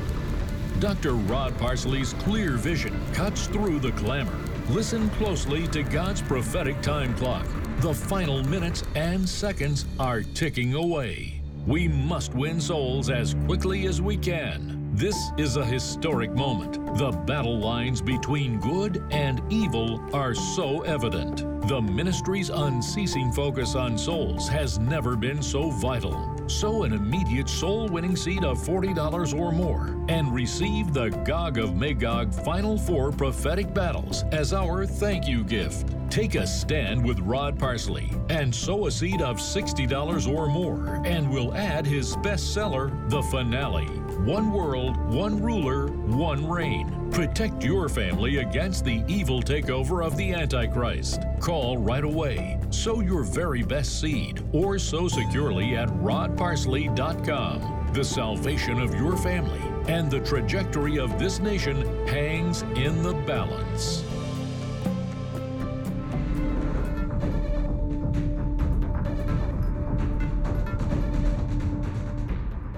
Dr. 0.78 1.14
Rod 1.14 1.56
Parsley's 1.58 2.12
clear 2.14 2.52
vision 2.52 3.00
cuts 3.14 3.46
through 3.46 3.80
the 3.80 3.92
clamor. 3.92 4.38
Listen 4.68 5.08
closely 5.10 5.66
to 5.68 5.82
God's 5.82 6.20
prophetic 6.20 6.80
time 6.82 7.14
clock. 7.14 7.46
The 7.78 7.94
final 7.94 8.44
minutes 8.44 8.84
and 8.94 9.26
seconds 9.26 9.86
are 9.98 10.22
ticking 10.22 10.74
away. 10.74 11.35
We 11.66 11.88
must 11.88 12.32
win 12.32 12.60
souls 12.60 13.10
as 13.10 13.34
quickly 13.46 13.86
as 13.88 14.00
we 14.00 14.16
can. 14.16 14.88
This 14.94 15.32
is 15.36 15.56
a 15.56 15.64
historic 15.64 16.30
moment. 16.30 16.96
The 16.96 17.10
battle 17.10 17.58
lines 17.58 18.00
between 18.00 18.60
good 18.60 19.02
and 19.10 19.42
evil 19.52 20.00
are 20.14 20.32
so 20.32 20.82
evident. 20.82 21.38
The 21.66 21.82
ministry's 21.82 22.50
unceasing 22.50 23.32
focus 23.32 23.74
on 23.74 23.98
souls 23.98 24.48
has 24.48 24.78
never 24.78 25.16
been 25.16 25.42
so 25.42 25.70
vital. 25.70 26.36
Sow 26.48 26.84
an 26.84 26.92
immediate 26.92 27.48
soul 27.48 27.88
winning 27.88 28.14
seed 28.14 28.44
of 28.44 28.58
$40 28.58 29.36
or 29.36 29.50
more 29.50 29.96
and 30.08 30.32
receive 30.32 30.94
the 30.94 31.08
Gog 31.24 31.58
of 31.58 31.74
Magog 31.74 32.32
Final 32.32 32.78
Four 32.78 33.10
prophetic 33.10 33.74
battles 33.74 34.22
as 34.30 34.52
our 34.52 34.86
thank 34.86 35.26
you 35.26 35.42
gift. 35.42 35.95
Take 36.10 36.36
a 36.36 36.46
stand 36.46 37.04
with 37.04 37.18
Rod 37.20 37.58
Parsley 37.58 38.10
and 38.30 38.54
sow 38.54 38.86
a 38.86 38.90
seed 38.90 39.20
of 39.20 39.36
$60 39.36 40.32
or 40.32 40.48
more, 40.48 41.02
and 41.04 41.30
we'll 41.30 41.54
add 41.54 41.84
his 41.84 42.16
bestseller, 42.16 43.10
The 43.10 43.22
Finale. 43.22 43.86
one 44.24 44.52
world, 44.52 44.96
one 45.12 45.42
ruler, 45.42 45.88
one 45.88 46.48
reign. 46.48 47.10
Protect 47.10 47.62
your 47.62 47.88
family 47.88 48.38
against 48.38 48.84
the 48.84 49.04
evil 49.06 49.42
takeover 49.42 50.04
of 50.04 50.16
the 50.16 50.32
Antichrist. 50.32 51.22
Call 51.38 51.78
right 51.78 52.04
away. 52.04 52.58
Sow 52.70 53.00
your 53.00 53.22
very 53.22 53.62
best 53.62 54.00
seed 54.00 54.42
or 54.52 54.78
sow 54.78 55.08
securely 55.08 55.76
at 55.76 55.88
rodparsley.com. 55.88 57.90
The 57.92 58.04
salvation 58.04 58.80
of 58.80 58.94
your 58.94 59.16
family 59.16 59.60
and 59.88 60.10
the 60.10 60.20
trajectory 60.20 60.98
of 60.98 61.18
this 61.18 61.38
nation 61.38 62.06
hangs 62.06 62.62
in 62.74 63.02
the 63.02 63.14
balance. 63.14 64.02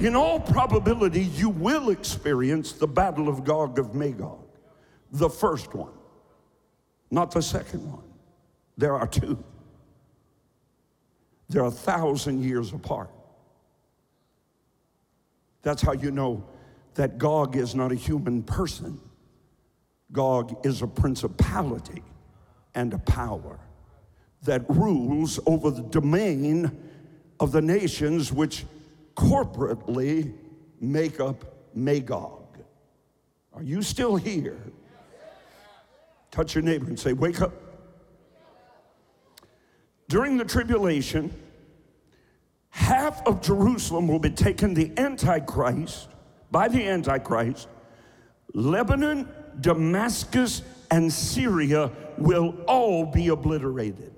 In 0.01 0.15
all 0.15 0.39
probability, 0.39 1.25
you 1.25 1.49
will 1.49 1.91
experience 1.91 2.73
the 2.73 2.87
Battle 2.87 3.29
of 3.29 3.43
Gog 3.45 3.81
of 3.81 3.95
Magog, 3.95 4.47
the 5.11 5.29
first 5.29 5.75
one, 5.75 5.93
not 7.11 7.33
the 7.33 7.43
second 7.43 7.91
one. 7.91 8.05
There 8.77 8.95
are 8.95 9.09
two. 9.09 9.43
They're 11.49 11.65
a 11.65 11.71
thousand 11.71 12.45
years 12.45 12.73
apart. 12.73 13.11
That's 15.63 15.83
how 15.83 15.93
you 15.93 16.13
know 16.13 16.45
that 16.95 17.19
Gog 17.19 17.57
is 17.57 17.75
not 17.75 17.91
a 17.91 17.97
human 17.97 18.45
person. 18.45 19.01
Gog 20.13 20.65
is 20.65 20.81
a 20.81 20.87
principality 20.87 22.05
and 22.75 22.95
a 22.95 22.99
power 22.99 23.59
that 24.43 24.63
rules 24.69 25.41
over 25.47 25.73
the 25.73 25.83
domain 25.83 26.71
of 27.41 27.51
the 27.51 27.61
nations 27.61 28.33
which 28.33 28.65
corporately 29.19 30.33
make 30.81 31.19
up 31.19 31.45
Magog. 31.75 32.59
Are 33.53 33.63
you 33.65 33.83
still 33.83 34.15
here? 34.15 34.63
Touch 36.31 36.55
your 36.55 36.63
neighbor 36.63 36.87
and 36.87 36.99
say, 36.99 37.13
Wake 37.13 37.41
up. 37.41 37.53
During 40.09 40.37
the 40.37 40.45
tribulation, 40.45 41.35
half 42.71 43.27
of 43.27 43.43
Jerusalem 43.43 44.07
will 44.07 44.21
be 44.21 44.31
taken 44.31 44.73
the 44.73 44.93
Antichrist, 44.97 46.09
by 46.53 46.69
the 46.69 46.89
Antichrist. 46.89 47.69
Lebanon, 48.55 49.29
Damascus, 49.61 50.63
and 50.91 51.13
Syria 51.13 51.91
will 52.17 52.55
all 52.67 53.05
be 53.05 53.29
obliterated. 53.29 54.15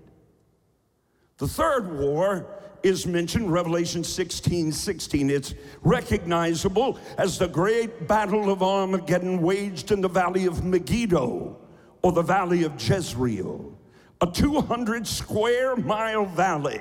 The 1.38 1.48
third 1.48 1.98
war 1.98 2.59
is 2.82 3.06
mentioned, 3.06 3.52
Revelation 3.52 4.04
16 4.04 4.72
16. 4.72 5.30
It's 5.30 5.54
recognizable 5.82 6.98
as 7.18 7.38
the 7.38 7.48
great 7.48 8.08
battle 8.08 8.50
of 8.50 8.62
Armageddon 8.62 9.40
waged 9.40 9.92
in 9.92 10.00
the 10.00 10.08
valley 10.08 10.46
of 10.46 10.64
Megiddo 10.64 11.56
or 12.02 12.12
the 12.12 12.22
valley 12.22 12.64
of 12.64 12.80
Jezreel, 12.80 13.72
a 14.20 14.26
200 14.26 15.06
square 15.06 15.76
mile 15.76 16.24
valley. 16.24 16.80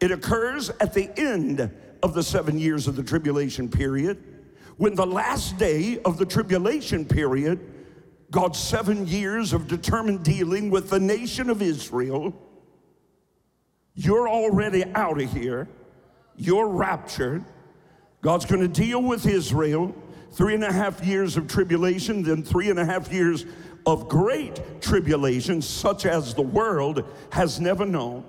It 0.00 0.10
occurs 0.10 0.70
at 0.80 0.94
the 0.94 1.10
end 1.18 1.70
of 2.02 2.14
the 2.14 2.22
seven 2.22 2.58
years 2.58 2.86
of 2.86 2.96
the 2.96 3.02
tribulation 3.02 3.68
period, 3.68 4.22
when 4.76 4.94
the 4.94 5.06
last 5.06 5.58
day 5.58 6.00
of 6.04 6.18
the 6.18 6.26
tribulation 6.26 7.04
period, 7.04 7.58
God's 8.30 8.58
seven 8.58 9.06
years 9.06 9.52
of 9.52 9.66
determined 9.66 10.22
dealing 10.22 10.70
with 10.70 10.90
the 10.90 11.00
nation 11.00 11.50
of 11.50 11.62
Israel 11.62 12.34
you're 13.98 14.28
already 14.28 14.84
out 14.94 15.20
of 15.20 15.32
here. 15.32 15.66
You're 16.36 16.68
raptured. 16.68 17.44
God's 18.20 18.44
going 18.44 18.60
to 18.60 18.68
deal 18.68 19.02
with 19.02 19.26
Israel. 19.26 19.92
Three 20.30 20.54
and 20.54 20.62
a 20.62 20.72
half 20.72 21.04
years 21.04 21.36
of 21.36 21.48
tribulation, 21.48 22.22
then 22.22 22.44
three 22.44 22.70
and 22.70 22.78
a 22.78 22.84
half 22.84 23.12
years 23.12 23.44
of 23.86 24.08
great 24.08 24.80
tribulation, 24.80 25.60
such 25.60 26.06
as 26.06 26.32
the 26.32 26.42
world 26.42 27.02
has 27.32 27.58
never 27.58 27.84
known. 27.84 28.24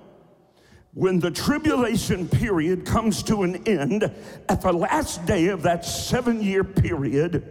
When 0.94 1.20
the 1.20 1.30
tribulation 1.30 2.26
period 2.26 2.84
comes 2.84 3.22
to 3.24 3.44
an 3.44 3.64
end, 3.68 4.12
at 4.48 4.62
the 4.62 4.72
last 4.72 5.24
day 5.24 5.48
of 5.48 5.62
that 5.62 5.84
seven 5.84 6.42
year 6.42 6.64
period, 6.64 7.46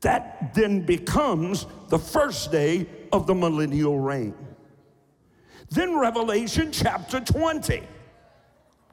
that 0.00 0.54
then 0.54 0.80
becomes 0.80 1.66
the 1.90 1.98
first 1.98 2.50
day 2.50 2.86
of 3.12 3.26
the 3.26 3.34
millennial 3.34 3.98
reign. 3.98 4.34
Then 5.70 5.98
Revelation 5.98 6.72
chapter 6.72 7.20
20 7.20 7.82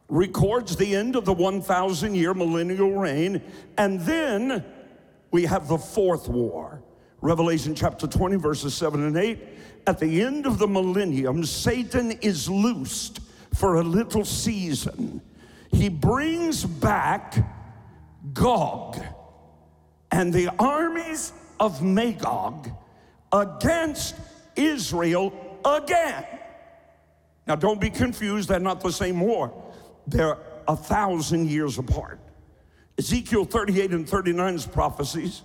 records 0.07 0.75
the 0.75 0.95
end 0.95 1.15
of 1.15 1.25
the 1.25 1.33
1,000 1.33 2.15
year 2.15 2.33
millennial 2.33 2.91
reign. 2.91 3.41
And 3.77 4.01
then 4.01 4.63
we 5.31 5.45
have 5.45 5.67
the 5.67 5.77
fourth 5.77 6.27
war. 6.27 6.81
Revelation 7.21 7.73
chapter 7.73 8.07
20, 8.07 8.35
verses 8.35 8.73
7 8.75 9.03
and 9.03 9.17
8. 9.17 9.39
At 9.88 9.99
the 9.99 10.21
end 10.21 10.45
of 10.45 10.59
the 10.59 10.67
millennium, 10.67 11.43
Satan 11.43 12.11
is 12.11 12.49
loosed 12.49 13.19
for 13.53 13.75
a 13.75 13.83
little 13.83 14.25
season. 14.25 15.21
He 15.71 15.89
brings 15.89 16.63
back 16.63 17.35
Gog 18.33 18.99
and 20.11 20.33
the 20.33 20.49
armies 20.59 21.33
of 21.59 21.81
Magog 21.81 22.69
against 23.31 24.15
Israel 24.55 25.33
again. 25.65 26.25
Now, 27.47 27.55
don't 27.55 27.79
be 27.79 27.89
confused, 27.89 28.49
they're 28.49 28.60
not 28.60 28.81
the 28.81 28.91
same 28.91 29.19
war. 29.19 29.53
They're 30.08 30.38
a 30.67 30.75
thousand 30.75 31.47
years 31.49 31.77
apart. 31.77 32.19
Ezekiel 32.97 33.45
38 33.45 33.91
and 33.91 34.08
39's 34.08 34.65
prophecies, 34.65 35.43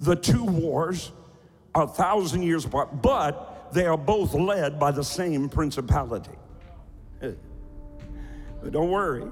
the 0.00 0.14
two 0.14 0.44
wars 0.44 1.12
are 1.74 1.84
a 1.84 1.88
thousand 1.88 2.42
years 2.42 2.64
apart, 2.64 3.02
but 3.02 3.72
they 3.72 3.86
are 3.86 3.96
both 3.96 4.34
led 4.34 4.78
by 4.78 4.92
the 4.92 5.02
same 5.02 5.48
principality. 5.48 6.30
But 7.20 8.72
don't 8.72 8.90
worry, 8.90 9.24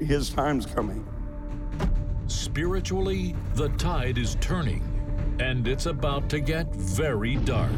his 0.00 0.30
time's 0.30 0.66
coming. 0.66 1.06
Spiritually, 2.26 3.36
the 3.54 3.68
tide 3.70 4.18
is 4.18 4.36
turning, 4.40 4.82
and 5.38 5.68
it's 5.68 5.86
about 5.86 6.28
to 6.30 6.40
get 6.40 6.74
very 6.74 7.36
dark 7.36 7.70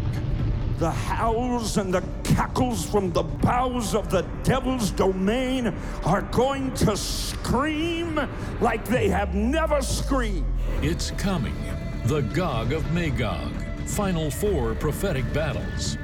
the 0.78 0.90
howls 0.90 1.78
and 1.78 1.92
the 1.92 2.02
cackles 2.22 2.84
from 2.84 3.10
the 3.12 3.22
boughs 3.22 3.94
of 3.94 4.10
the 4.10 4.22
devil's 4.42 4.90
domain 4.90 5.74
are 6.04 6.22
going 6.22 6.72
to 6.74 6.96
scream 6.96 8.20
like 8.60 8.84
they 8.84 9.08
have 9.08 9.34
never 9.34 9.80
screamed. 9.80 10.44
It's 10.82 11.10
coming. 11.12 11.56
The 12.04 12.20
Gog 12.20 12.72
of 12.72 12.90
Magog. 12.92 13.52
Final 13.86 14.30
four 14.30 14.74
prophetic 14.74 15.30
battles. 15.32 15.96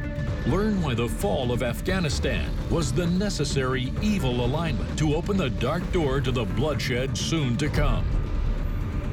Learn 0.46 0.82
why 0.82 0.94
the 0.94 1.08
fall 1.08 1.52
of 1.52 1.62
Afghanistan 1.62 2.50
was 2.70 2.92
the 2.92 3.06
necessary 3.06 3.92
evil 4.00 4.44
alignment 4.44 4.98
to 4.98 5.14
open 5.14 5.36
the 5.36 5.50
dark 5.50 5.90
door 5.92 6.20
to 6.20 6.32
the 6.32 6.44
bloodshed 6.44 7.16
soon 7.16 7.56
to 7.58 7.68
come. 7.68 8.04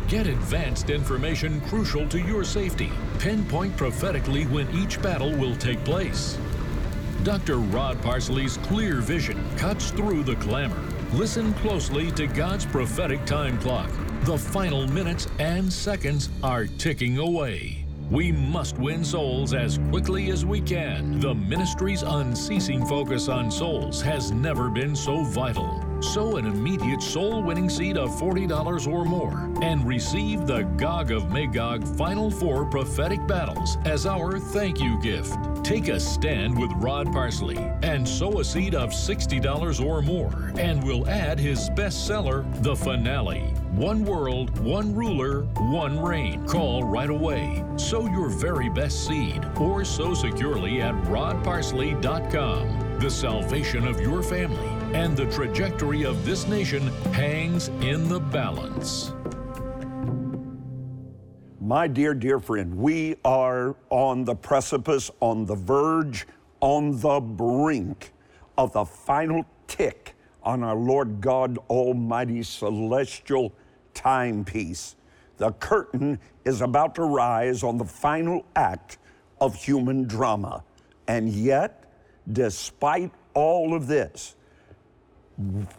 Get 0.10 0.26
advanced 0.26 0.90
information 0.90 1.62
crucial 1.62 2.08
to 2.10 2.20
your 2.20 2.44
safety. 2.44 2.92
Pinpoint 3.20 3.78
prophetically 3.78 4.46
when 4.46 4.68
each 4.76 5.00
battle 5.04 5.32
will 5.36 5.56
take 5.56 5.84
place. 5.86 6.36
Dr. 7.22 7.58
Rod 7.58 8.02
Parsley's 8.02 8.58
clear 8.58 9.02
vision 9.02 9.40
cuts 9.56 9.92
through 9.92 10.24
the 10.24 10.36
clamor. 10.38 10.82
Listen 11.14 11.54
closely 11.54 12.12
to 12.14 12.26
God's 12.26 12.66
prophetic 12.66 13.24
time 13.26 13.60
clock. 13.60 13.92
The 14.24 14.36
final 14.36 14.88
minutes 14.88 15.28
and 15.38 15.72
seconds 15.72 16.30
are 16.42 16.66
ticking 16.66 17.20
away. 17.20 17.86
We 18.10 18.32
must 18.32 18.80
win 18.80 19.06
souls 19.06 19.54
as 19.54 19.78
quickly 19.92 20.32
as 20.32 20.44
we 20.44 20.60
can. 20.60 21.20
The 21.20 21.36
ministry's 21.36 22.02
unceasing 22.02 22.84
focus 22.88 23.28
on 23.28 23.52
souls 23.52 24.02
has 24.02 24.32
never 24.32 24.72
been 24.72 24.96
so 24.96 25.24
vital. 25.24 25.79
Sow 26.02 26.38
an 26.38 26.46
immediate 26.46 27.04
soul 27.04 27.44
winning 27.44 27.70
seed 27.70 27.98
of 27.98 28.10
$40 28.12 28.88
or 28.92 29.04
more 29.04 29.52
and 29.62 29.86
receive 29.86 30.48
the 30.48 30.64
Gog 30.78 31.12
of 31.12 31.30
Magog 31.30 31.86
Final 31.98 32.32
Four 32.32 32.66
prophetic 32.66 33.26
battles 33.28 33.78
as 33.84 34.06
our 34.06 34.40
thank 34.40 34.80
you 34.80 34.98
gift. 35.02 35.36
Take 35.64 35.90
a 35.90 36.00
stand 36.00 36.58
with 36.58 36.72
Rod 36.76 37.12
Parsley 37.12 37.58
and 37.84 38.08
sow 38.08 38.40
a 38.40 38.46
seed 38.46 38.76
of 38.76 38.92
$60 38.92 39.86
or 39.86 40.02
more, 40.02 40.54
and 40.58 40.82
we'll 40.82 41.08
add 41.10 41.38
his 41.38 41.70
bestseller, 41.72 42.46
The 42.64 42.76
Finale 42.76 43.54
One 43.72 44.06
World, 44.06 44.58
One 44.60 44.96
Ruler, 44.96 45.44
One 45.58 46.00
Reign. 46.00 46.48
Call 46.48 46.84
right 46.86 47.10
away. 47.10 47.64
Sow 47.76 48.08
your 48.08 48.30
very 48.30 48.70
best 48.70 49.06
seed 49.06 49.46
or 49.58 49.84
sow 49.84 50.14
securely 50.14 50.82
at 50.82 50.96
rodparsley.com. 51.04 53.00
The 53.00 53.10
salvation 53.10 53.86
of 53.86 54.00
your 54.02 54.24
family 54.24 54.79
and 54.94 55.16
the 55.16 55.26
trajectory 55.28 56.04
of 56.04 56.26
this 56.26 56.48
nation 56.48 56.88
hangs 57.14 57.68
in 57.82 58.08
the 58.10 58.20
balance. 58.20 59.14
My 61.62 61.88
dear, 61.88 62.14
dear 62.14 62.40
friend, 62.40 62.76
we 62.76 63.16
are 63.24 63.76
on 63.90 64.24
the 64.24 64.36
precipice, 64.36 65.12
on 65.20 65.46
the 65.46 65.56
verge, 65.56 66.26
on 66.62 67.00
the 67.00 67.20
brink 67.20 68.12
of 68.58 68.74
the 68.74 68.86
final 68.86 69.46
tick 69.68 70.16
on 70.42 70.64
our 70.64 70.76
Lord 70.76 71.22
God 71.22 71.60
Almighty 71.70 72.42
celestial 72.44 73.54
timepiece. 73.94 74.96
The 75.38 75.52
curtain 75.52 76.20
is 76.44 76.62
about 76.62 76.96
to 76.96 77.04
rise 77.04 77.64
on 77.64 77.78
the 77.78 77.86
final 77.86 78.46
act 78.56 78.98
of 79.40 79.56
human 79.56 80.06
drama. 80.06 80.64
And 81.08 81.30
yet, 81.30 81.86
despite 82.32 83.12
all 83.34 83.74
of 83.74 83.88
this, 83.88 84.36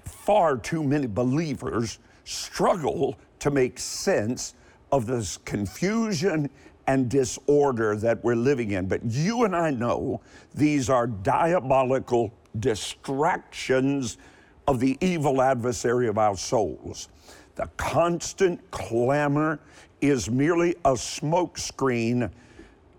far 0.05 0.57
too 0.57 0.83
many 0.83 1.07
believers 1.07 1.99
struggle 2.25 3.17
to 3.41 3.51
make 3.51 3.79
sense 3.79 4.55
of 4.93 5.07
this 5.07 5.37
confusion 5.39 6.51
and 6.87 7.09
disorder 7.09 7.97
that 7.97 8.23
we're 8.25 8.35
living 8.35 8.73
in. 8.73 8.87
But 8.87 9.05
you 9.05 9.45
and 9.45 9.55
I 9.55 9.71
know 9.71 10.21
these 10.55 10.91
are 10.91 11.07
diabolical 11.07 12.33
distractions 12.59 14.19
of 14.67 14.81
the 14.81 14.99
evil 15.01 15.41
adversary 15.41 16.09
of 16.09 16.19
our 16.19 16.37
souls. 16.37 17.09
The 17.55 17.69
constant 17.77 18.71
clamor 18.71 19.61
is 20.01 20.31
merely 20.31 20.73
a 20.85 20.93
smokescreen 20.93 22.31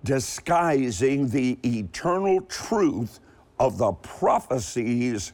disguising 0.04 1.30
the 1.30 1.58
eternal 1.66 2.42
truth 2.42 3.20
of 3.60 3.78
the 3.78 3.92
prophecies 3.92 5.34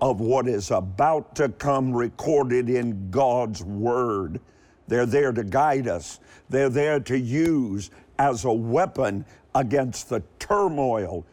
of 0.00 0.20
what 0.20 0.48
is 0.48 0.70
about 0.70 1.34
to 1.36 1.48
come 1.48 1.92
recorded 1.92 2.70
in 2.70 3.10
God's 3.10 3.62
Word. 3.62 4.40
They're 4.86 5.06
there 5.06 5.32
to 5.32 5.44
guide 5.44 5.88
us, 5.88 6.20
they're 6.48 6.70
there 6.70 7.00
to 7.00 7.18
use 7.18 7.90
as 8.18 8.44
a 8.44 8.52
weapon 8.52 9.24
against 9.54 10.08
the 10.08 10.22
turmoil 10.38 11.24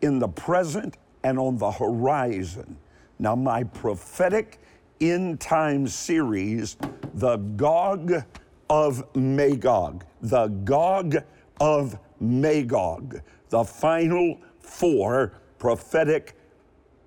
in 0.00 0.18
the 0.18 0.28
present 0.28 0.96
and 1.22 1.38
on 1.38 1.58
the 1.58 1.70
horizon. 1.70 2.76
Now, 3.18 3.34
my 3.34 3.64
prophetic 3.64 4.58
end 5.00 5.40
time 5.40 5.86
series, 5.86 6.76
The 7.14 7.36
Gog 7.36 8.24
of 8.68 9.04
Magog, 9.16 10.04
the 10.22 10.46
Gog 10.46 11.16
of 11.60 11.98
Magog, 12.20 13.20
the 13.48 13.64
final 13.64 14.38
four 14.60 15.32
prophetic 15.58 16.34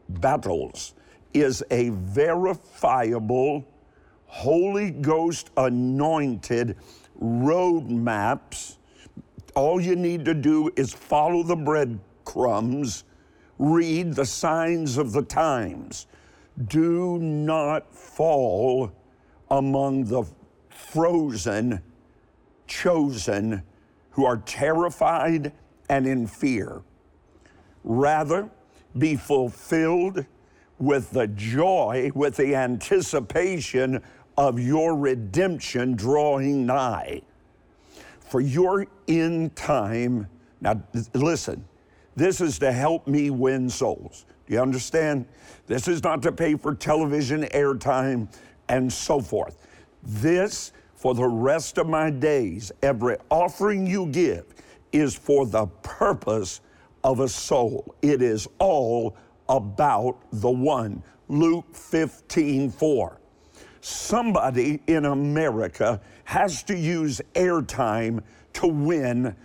battles, 0.10 0.93
is 1.34 1.63
a 1.72 1.89
verifiable, 1.89 3.65
Holy 4.26 4.91
Ghost 4.91 5.50
anointed 5.58 6.78
roadmaps. 7.22 8.78
All 9.56 9.80
you 9.80 9.96
need 9.96 10.26
to 10.26 10.34
do 10.34 10.72
is 10.76 10.93
follow 10.93 11.43
the 11.43 11.56
breadcrumbs, 11.56 13.04
read 13.60 14.15
the 14.15 14.26
signs 14.26 14.98
of 14.98 15.12
the 15.12 15.22
times. 15.22 16.08
Do 16.67 17.17
not 17.19 17.93
fall 17.93 18.91
among 19.50 20.06
the 20.06 20.24
frozen, 20.69 21.82
chosen, 22.67 23.63
who 24.12 24.26
are 24.26 24.38
terrified 24.38 25.52
and 25.89 26.06
in 26.08 26.28
fear. 26.28 26.82
Rather, 27.84 28.50
be 28.98 29.15
fulfilled 29.15 30.26
with 30.79 31.12
the 31.12 31.27
joy, 31.27 32.12
with 32.13 32.36
the 32.36 32.55
anticipation 32.55 34.01
of 34.38 34.59
your 34.59 34.95
redemption 34.95 35.95
drawing 35.95 36.65
nigh. 36.65 37.21
For 38.19 38.41
your 38.41 38.88
end 39.07 39.55
time, 39.55 40.27
now 40.62 40.81
listen, 41.13 41.63
this 42.15 42.41
is 42.41 42.59
to 42.59 42.71
help 42.71 43.07
me 43.07 43.29
win 43.29 43.69
souls. 43.69 44.25
Do 44.47 44.53
you 44.53 44.62
understand? 44.62 45.25
This 45.67 45.88
is 45.88 46.03
not 46.03 46.21
to 46.23 46.31
pay 46.31 46.55
for 46.55 46.75
television 46.75 47.43
airtime 47.43 48.27
and 48.69 48.91
so 48.91 49.21
forth. 49.21 49.67
This, 50.03 50.71
for 50.95 51.13
the 51.13 51.25
rest 51.25 51.77
of 51.77 51.88
my 51.88 52.09
days, 52.09 52.71
every 52.81 53.17
offering 53.29 53.88
you 53.88 54.07
give 54.07 54.45
is 54.91 55.15
for 55.15 55.45
the 55.45 55.67
purpose 55.81 56.62
of 57.03 57.19
a 57.19 57.27
soul. 57.27 57.95
It 58.01 58.21
is 58.21 58.47
all 58.59 59.15
about 59.53 60.17
the 60.31 60.49
one. 60.49 61.03
Luke 61.29 61.75
15 61.75 62.71
4. 62.71 63.19
Somebody 63.81 64.81
in 64.87 65.05
America 65.05 66.01
has 66.25 66.63
to 66.63 66.77
use 66.77 67.21
airtime 67.35 68.21
to 68.53 68.67
win 68.67 69.35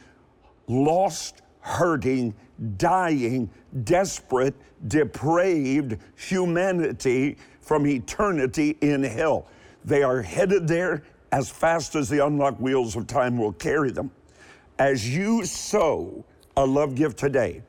lost, 0.67 1.43
hurting, 1.61 2.35
dying, 2.77 3.51
desperate, 3.85 4.55
depraved 4.87 5.99
humanity 6.17 7.37
from 7.61 7.87
eternity 7.87 8.77
in 8.81 9.03
hell. 9.03 9.47
They 9.85 10.03
are 10.03 10.23
headed 10.23 10.69
there 10.69 11.03
as 11.33 11.51
fast 11.51 11.95
as 11.95 12.09
the 12.09 12.25
unlocked 12.25 12.61
wheels 12.61 12.97
of 12.97 13.07
time 13.07 13.37
will 13.37 13.53
carry 13.53 13.91
them. 13.91 14.11
As 14.79 15.15
you 15.15 15.45
sow 15.45 16.25
a 16.57 16.65
love 16.65 16.95
gift 16.95 17.19
today 17.19 17.63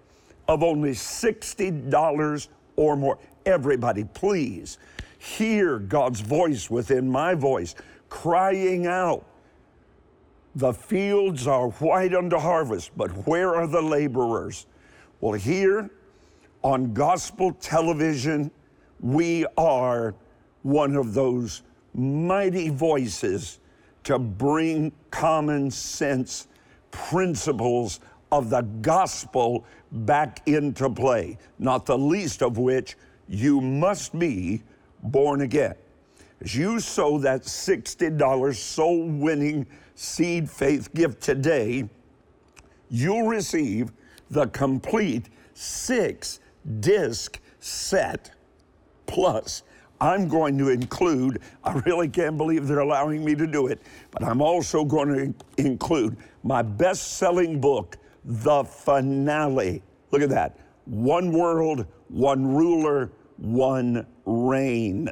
of 0.49 0.63
only 0.63 0.91
$60 0.91 2.47
or 2.75 2.97
more, 2.97 3.19
everybody, 3.45 4.03
please 4.03 4.79
hear 5.19 5.77
God's 5.77 6.21
voice 6.21 6.71
within 6.71 7.07
my 7.07 7.35
voice 7.35 7.75
crying 8.09 8.87
out. 8.87 9.23
The 10.55 10.73
fields 10.73 11.45
are 11.45 11.69
white 11.69 12.15
unto 12.15 12.39
harvest, 12.39 12.89
but 12.97 13.11
where 13.27 13.53
are 13.53 13.67
the 13.67 13.81
laborers? 13.81 14.65
Well, 15.21 15.33
here 15.33 15.91
on 16.63 16.95
gospel 16.95 17.51
television, 17.51 18.49
we 18.99 19.45
are 19.55 20.15
one 20.63 20.95
of 20.95 21.13
those 21.13 21.61
mighty 21.93 22.69
voices 22.69 23.59
to 24.05 24.17
bring 24.17 24.93
common 25.11 25.69
sense 25.69 26.47
principles 26.89 27.99
of 28.31 28.49
the 28.49 28.61
gospel 28.61 29.65
back 29.91 30.47
into 30.47 30.89
play, 30.89 31.37
not 31.57 31.85
the 31.85 31.97
least 31.97 32.41
of 32.41 32.57
which 32.57 32.95
you 33.27 33.61
must 33.61 34.17
be 34.17 34.63
born 35.03 35.41
again. 35.41 35.75
As 36.41 36.55
you 36.55 36.79
sow 36.79 37.17
that 37.19 37.43
$60 37.43 38.55
soul 38.55 39.05
winning 39.05 39.67
seed 39.95 40.49
faith 40.49 40.93
gift 40.93 41.21
today, 41.21 41.89
you'll 42.89 43.27
receive 43.27 43.91
the 44.31 44.47
complete 44.47 45.29
six 45.53 46.39
disc 46.79 47.39
set 47.59 48.31
plus 49.05 49.63
I'm 50.01 50.27
going 50.27 50.57
to 50.59 50.69
include, 50.69 51.41
I 51.63 51.73
really 51.85 52.07
can't 52.07 52.37
believe 52.37 52.67
they're 52.67 52.79
allowing 52.79 53.23
me 53.25 53.35
to 53.35 53.45
do 53.45 53.67
it, 53.67 53.81
but 54.11 54.23
I'm 54.23 54.41
also 54.41 54.85
going 54.85 55.35
to 55.57 55.61
include 55.63 56.15
my 56.43 56.61
best 56.61 57.17
selling 57.17 57.59
book, 57.59 57.97
The 58.25 58.63
Finale. 58.63 59.81
Look 60.11 60.21
at 60.21 60.29
that. 60.29 60.59
One 60.85 61.31
world, 61.31 61.85
one 62.07 62.55
ruler, 62.55 63.11
one 63.37 64.05
reign. 64.25 65.09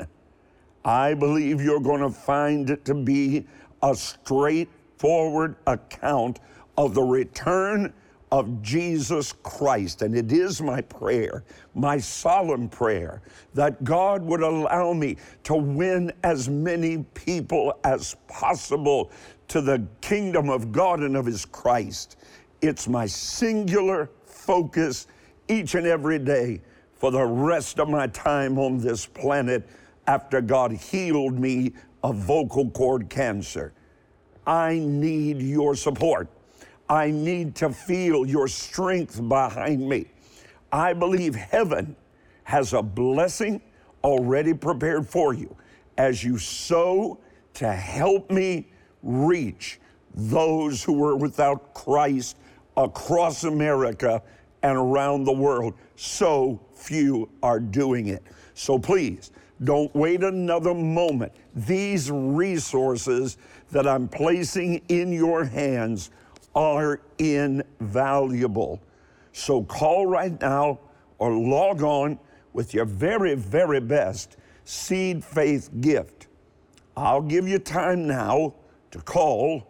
I 0.84 1.14
believe 1.14 1.62
you're 1.62 1.80
going 1.80 2.02
to 2.02 2.10
find 2.10 2.70
it 2.70 2.86
to 2.86 2.94
be 2.94 3.46
a 3.84 3.94
straightforward 3.96 5.56
account 5.66 6.40
of 6.78 6.94
the 6.94 7.04
return 7.04 7.94
of 8.32 8.62
Jesus 8.62 9.34
Christ. 9.44 10.02
And 10.02 10.16
it 10.16 10.32
is 10.32 10.62
my 10.62 10.82
prayer, 10.82 11.44
my 11.76 11.98
solemn 11.98 12.68
prayer, 12.70 13.22
that 13.54 13.84
God 13.84 14.22
would 14.24 14.42
allow 14.42 14.94
me 14.94 15.18
to 15.44 15.56
win 15.56 16.12
as 16.24 16.50
many 16.50 17.00
people 17.14 17.80
as 17.84 18.16
possible 18.28 19.12
to 19.48 19.62
the 19.62 19.86
kingdom 20.02 20.50
of 20.50 20.72
God 20.72 21.02
and 21.02 21.16
of 21.16 21.26
His 21.26 21.46
Christ. 21.46 22.18
It's 22.62 22.88
my 22.88 23.06
singular 23.06 24.10
focus 24.26 25.08
each 25.48 25.76
and 25.76 25.86
every 25.86 26.20
day 26.20 26.62
for 26.96 27.12
the 27.12 27.24
rest 27.24 27.80
of 27.80 27.90
my 27.90 28.08
time 28.08 28.58
on 28.58 28.80
this 28.80 29.06
planet 29.06 29.68
after 30.08 30.42
God 30.42 30.72
healed 30.72 31.38
me 31.38 31.74
of 32.04 32.16
vocal 32.16 32.70
cord 32.72 33.10
cancer. 33.10 33.74
I 34.46 34.80
need 34.80 35.42
your 35.42 35.76
support. 35.76 36.30
I 36.90 37.12
need 37.12 37.54
to 37.56 37.70
feel 37.70 38.26
your 38.26 38.48
strength 38.48 39.22
behind 39.28 39.88
me. 39.88 40.08
I 40.72 40.94
believe 40.94 41.36
heaven 41.36 41.96
has 42.46 42.74
a 42.74 42.82
blessing 42.82 43.62
already 44.04 44.54
prepared 44.54 45.08
for 45.08 45.34
you 45.34 45.56
as 45.98 46.24
you 46.24 46.38
sow 46.38 47.20
to 47.56 47.72
help 47.72 48.32
me 48.32 48.70
reach 49.04 49.80
those 50.16 50.84
who 50.84 51.04
are 51.04 51.16
without 51.16 51.74
Christ 51.74 52.38
across 52.78 53.44
America 53.44 54.22
and 54.64 54.78
around 54.78 55.26
the 55.26 55.34
world. 55.34 55.74
So 55.96 56.60
few 56.74 57.30
are 57.44 57.60
doing 57.60 58.08
it. 58.08 58.24
So 58.54 58.80
please, 58.80 59.32
don't 59.64 59.94
wait 59.96 60.24
another 60.24 60.74
moment. 60.74 61.34
These 61.56 62.12
resources 62.12 63.38
that 63.72 63.88
I'm 63.88 64.08
placing 64.08 64.84
in 64.88 65.12
your 65.12 65.44
hands 65.44 66.12
are 66.56 67.02
invaluable. 67.18 68.82
So 69.34 69.64
call 69.64 70.06
right 70.06 70.40
now 70.40 70.80
or 71.18 71.36
log 71.36 71.82
on 71.82 72.20
with 72.54 72.74
your 72.74 72.86
very, 72.86 73.36
very 73.36 73.80
best 73.80 74.38
seed 74.66 75.24
faith 75.24 75.70
gift. 75.82 76.28
I'll 76.96 77.22
give 77.22 77.48
you 77.48 77.60
time 77.60 78.08
now 78.08 78.56
to 78.92 79.00
call, 79.00 79.68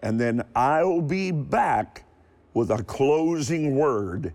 and 0.00 0.20
then 0.20 0.44
I'll 0.54 1.00
be 1.00 1.30
back 1.30 2.04
with 2.56 2.70
a 2.70 2.82
closing 2.84 3.76
word 3.76 4.32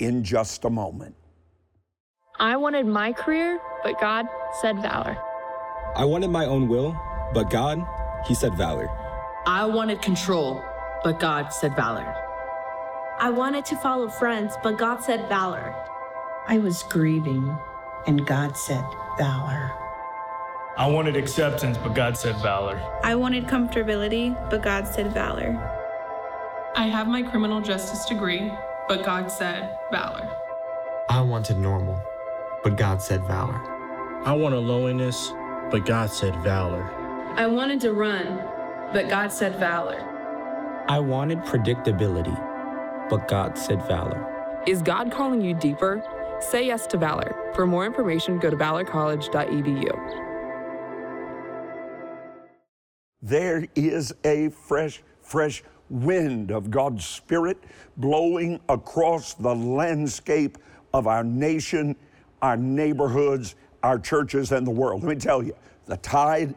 in 0.00 0.24
just 0.24 0.64
a 0.64 0.70
moment. 0.70 1.14
I 2.40 2.56
wanted 2.56 2.84
my 2.84 3.12
career, 3.12 3.60
but 3.84 4.00
God 4.00 4.26
said 4.60 4.82
valor. 4.82 5.16
I 5.94 6.04
wanted 6.04 6.30
my 6.30 6.46
own 6.46 6.66
will, 6.66 7.00
but 7.32 7.50
God, 7.50 7.80
He 8.26 8.34
said 8.34 8.56
valor. 8.56 8.88
I 9.46 9.66
wanted 9.66 10.02
control, 10.02 10.64
but 11.04 11.20
God 11.20 11.50
said 11.50 11.76
valor. 11.76 12.12
I 13.20 13.30
wanted 13.30 13.64
to 13.66 13.76
follow 13.76 14.08
friends, 14.08 14.54
but 14.64 14.76
God 14.76 15.04
said 15.04 15.28
valor. 15.28 15.76
I 16.48 16.58
was 16.58 16.82
grieving, 16.82 17.56
and 18.08 18.26
God 18.26 18.56
said 18.56 18.84
valor. 19.16 19.70
I 20.76 20.88
wanted 20.88 21.14
acceptance, 21.14 21.78
but 21.78 21.94
God 21.94 22.16
said 22.16 22.34
valor. 22.42 22.82
I 23.04 23.14
wanted 23.14 23.46
comfortability, 23.46 24.34
but 24.50 24.60
God 24.64 24.88
said 24.88 25.14
valor. 25.14 25.73
I 26.76 26.88
have 26.88 27.06
my 27.06 27.22
criminal 27.22 27.60
justice 27.60 28.04
degree, 28.04 28.50
but 28.88 29.04
God 29.04 29.30
said 29.30 29.78
valor. 29.90 30.28
I 31.08 31.20
wanted 31.20 31.58
normal, 31.58 32.02
but 32.62 32.76
God 32.76 33.00
said 33.00 33.24
valor. 33.26 33.60
I 34.24 34.32
wanted 34.32 34.58
loneliness, 34.58 35.32
but 35.70 35.86
God 35.86 36.10
said 36.10 36.34
valor. 36.42 36.82
I 37.36 37.46
wanted 37.46 37.80
to 37.82 37.92
run, 37.92 38.38
but 38.92 39.08
God 39.08 39.32
said 39.32 39.58
valor. 39.58 40.00
I 40.88 40.98
wanted 40.98 41.38
predictability, 41.40 42.36
but 43.08 43.28
God 43.28 43.56
said 43.56 43.86
valor. 43.86 44.62
Is 44.66 44.82
God 44.82 45.12
calling 45.12 45.40
you 45.40 45.54
deeper? 45.54 46.02
Say 46.40 46.66
yes 46.66 46.86
to 46.88 46.98
Valor. 46.98 47.52
For 47.54 47.66
more 47.66 47.86
information, 47.86 48.38
go 48.38 48.50
to 48.50 48.56
valorcollege.edu. 48.56 50.22
There 53.22 53.66
is 53.74 54.14
a 54.24 54.50
fresh, 54.50 55.02
fresh 55.22 55.62
wind 55.90 56.50
of 56.50 56.70
God's 56.70 57.04
Spirit 57.04 57.58
blowing 57.96 58.60
across 58.68 59.34
the 59.34 59.54
landscape 59.54 60.58
of 60.92 61.06
our 61.06 61.24
nation, 61.24 61.96
our 62.42 62.56
neighborhoods, 62.56 63.56
our 63.82 63.98
churches, 63.98 64.52
and 64.52 64.66
the 64.66 64.70
world. 64.70 65.02
Let 65.02 65.16
me 65.16 65.20
tell 65.20 65.42
you, 65.42 65.54
the 65.86 65.96
tide 65.98 66.54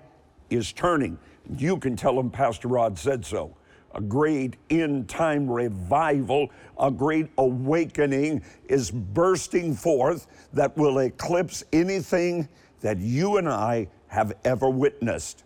is 0.49 0.71
turning. 0.71 1.17
You 1.57 1.77
can 1.77 1.95
tell 1.95 2.15
them 2.15 2.29
Pastor 2.29 2.67
Rod 2.67 2.97
said 2.97 3.25
so. 3.25 3.55
A 3.95 4.01
great 4.01 4.57
end 4.69 5.09
time 5.09 5.49
revival, 5.49 6.49
a 6.79 6.91
great 6.91 7.27
awakening 7.37 8.43
is 8.69 8.91
bursting 8.91 9.73
forth 9.73 10.27
that 10.53 10.75
will 10.77 10.99
eclipse 10.99 11.63
anything 11.73 12.47
that 12.81 12.97
you 12.99 13.37
and 13.37 13.49
I 13.49 13.87
have 14.07 14.33
ever 14.43 14.69
witnessed. 14.69 15.43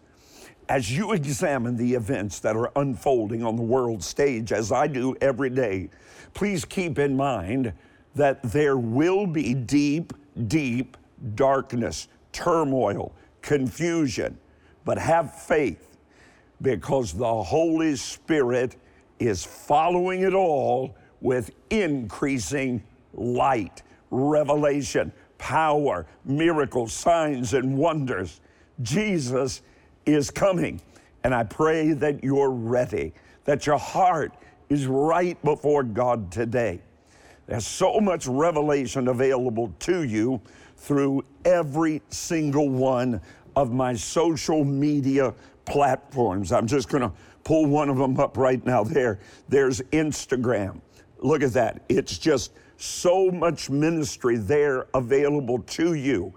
As 0.72 0.90
you 0.90 1.12
examine 1.12 1.76
the 1.76 1.96
events 1.96 2.40
that 2.40 2.56
are 2.56 2.72
unfolding 2.78 3.44
on 3.44 3.58
the 3.58 3.62
world 3.62 4.02
stage, 4.02 4.54
as 4.54 4.72
I 4.72 4.88
do 4.88 5.18
every 5.20 5.50
day, 5.50 5.90
please 6.34 6.64
keep 6.64 6.98
in 6.98 7.18
mind 7.18 7.74
that 8.16 8.42
there 8.42 8.78
will 8.78 9.28
be 9.28 9.54
deep, 9.54 10.14
deep 10.48 10.96
darkness, 11.36 12.08
turmoil, 12.32 13.12
confusion. 13.42 14.38
But 14.86 14.98
have 14.98 15.38
faith 15.42 15.98
because 16.62 17.12
the 17.12 17.44
Holy 17.44 17.98
Spirit 17.98 18.78
is 19.20 19.44
following 19.44 20.22
it 20.22 20.34
all 20.34 20.96
with 21.20 21.52
increasing 21.70 22.82
light, 23.14 23.84
revelation, 24.10 25.12
power, 25.38 26.08
miracles, 26.24 26.94
signs, 26.94 27.54
and 27.54 27.78
wonders. 27.78 28.40
Jesus 28.82 29.64
is 30.06 30.32
coming. 30.32 30.82
And 31.24 31.34
I 31.34 31.44
pray 31.44 31.94
that 31.94 32.24
you're 32.24 32.52
ready, 32.52 33.14
that 33.46 33.66
your 33.66 33.78
heart 33.78 34.34
is 34.70 34.88
right 34.88 35.42
before 35.44 35.84
God 35.84 36.32
today. 36.32 36.82
There's 37.48 37.68
so 37.68 38.00
much 38.00 38.28
revelation 38.28 39.08
available 39.08 39.74
to 39.80 40.04
you 40.04 40.42
through 40.78 41.24
every 41.46 42.02
single 42.10 42.70
one 42.70 43.22
of 43.56 43.72
my 43.72 43.94
social 43.94 44.64
media 44.64 45.34
platforms. 45.66 46.52
I'm 46.52 46.68
just 46.68 46.90
going 46.90 47.04
to 47.04 47.12
pull 47.44 47.66
one 47.66 47.90
of 47.90 47.98
them 47.98 48.20
up 48.20 48.38
right 48.38 48.66
now 48.66 48.84
there. 48.84 49.20
There's 49.50 49.82
Instagram. 49.92 50.80
Look 51.20 51.44
at 51.44 51.54
that. 51.54 51.82
It's 51.90 52.18
just 52.18 52.54
so 52.78 53.30
much 53.30 53.70
ministry 53.70 54.38
there 54.38 54.88
available 54.94 55.60
to 55.60 55.94
you. 55.94 56.34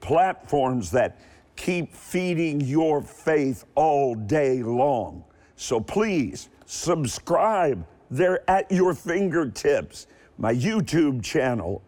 Platforms 0.00 0.90
that 0.92 1.20
keep 1.58 1.92
feeding 1.92 2.60
your 2.60 3.02
faith 3.02 3.64
all 3.74 4.14
day 4.14 4.62
long. 4.62 5.24
So 5.56 5.80
please 5.80 6.48
subscribe. 6.64 7.84
They're 8.10 8.48
at 8.48 8.70
your 8.70 8.94
fingertips. 8.94 10.06
My 10.38 10.54
YouTube 10.54 11.22
channel, 11.22 11.82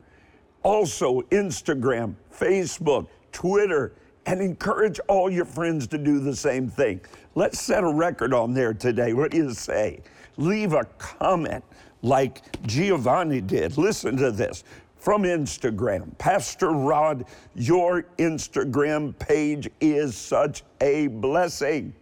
also 0.64 1.22
Instagram, 1.30 2.16
Facebook, 2.34 3.06
Twitter, 3.32 3.94
and 4.26 4.42
encourage 4.42 4.98
all 5.08 5.30
your 5.30 5.44
friends 5.44 5.86
to 5.86 5.98
do 5.98 6.18
the 6.18 6.34
same 6.34 6.68
thing. 6.68 7.00
Let's 7.36 7.60
set 7.60 7.84
a 7.84 7.90
record 7.90 8.34
on 8.34 8.52
there 8.52 8.74
today. 8.74 9.12
What 9.12 9.30
do 9.30 9.36
you 9.38 9.54
say? 9.54 10.00
Leave 10.36 10.72
a 10.72 10.84
comment 10.98 11.64
like 12.02 12.42
Giovanni 12.66 13.40
did. 13.40 13.78
Listen 13.78 14.16
to 14.16 14.32
this 14.32 14.64
from 15.00 15.22
Instagram. 15.22 16.16
Pastor 16.18 16.70
Rod, 16.70 17.24
your 17.54 18.04
Instagram 18.18 19.18
page 19.18 19.68
is 19.80 20.14
such 20.14 20.62
a 20.80 21.08
blessing 21.08 21.94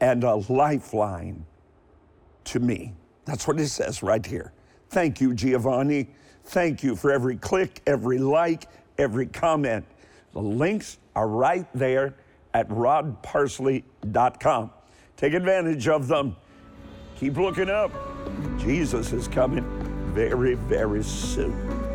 and 0.00 0.24
a 0.24 0.36
lifeline 0.36 1.44
to 2.44 2.58
me. 2.58 2.94
That's 3.26 3.46
what 3.46 3.60
it 3.60 3.68
says 3.68 4.02
right 4.02 4.24
here. 4.24 4.54
Thank 4.88 5.20
you, 5.20 5.34
Giovanni. 5.34 6.08
Thank 6.44 6.82
you 6.82 6.96
for 6.96 7.12
every 7.12 7.36
click, 7.36 7.82
every 7.86 8.16
like, 8.18 8.64
every 8.96 9.26
comment. 9.26 9.84
The 10.32 10.40
links 10.40 10.96
are 11.14 11.28
right 11.28 11.66
there 11.74 12.14
at 12.54 12.70
rodparsley.com. 12.70 14.70
Take 15.16 15.34
advantage 15.34 15.88
of 15.88 16.08
them. 16.08 16.36
Keep 17.16 17.36
looking 17.36 17.68
up. 17.68 17.92
Jesus 18.58 19.12
is 19.12 19.28
coming 19.28 19.79
very, 20.10 20.54
very 20.54 21.02
soon. 21.02 21.89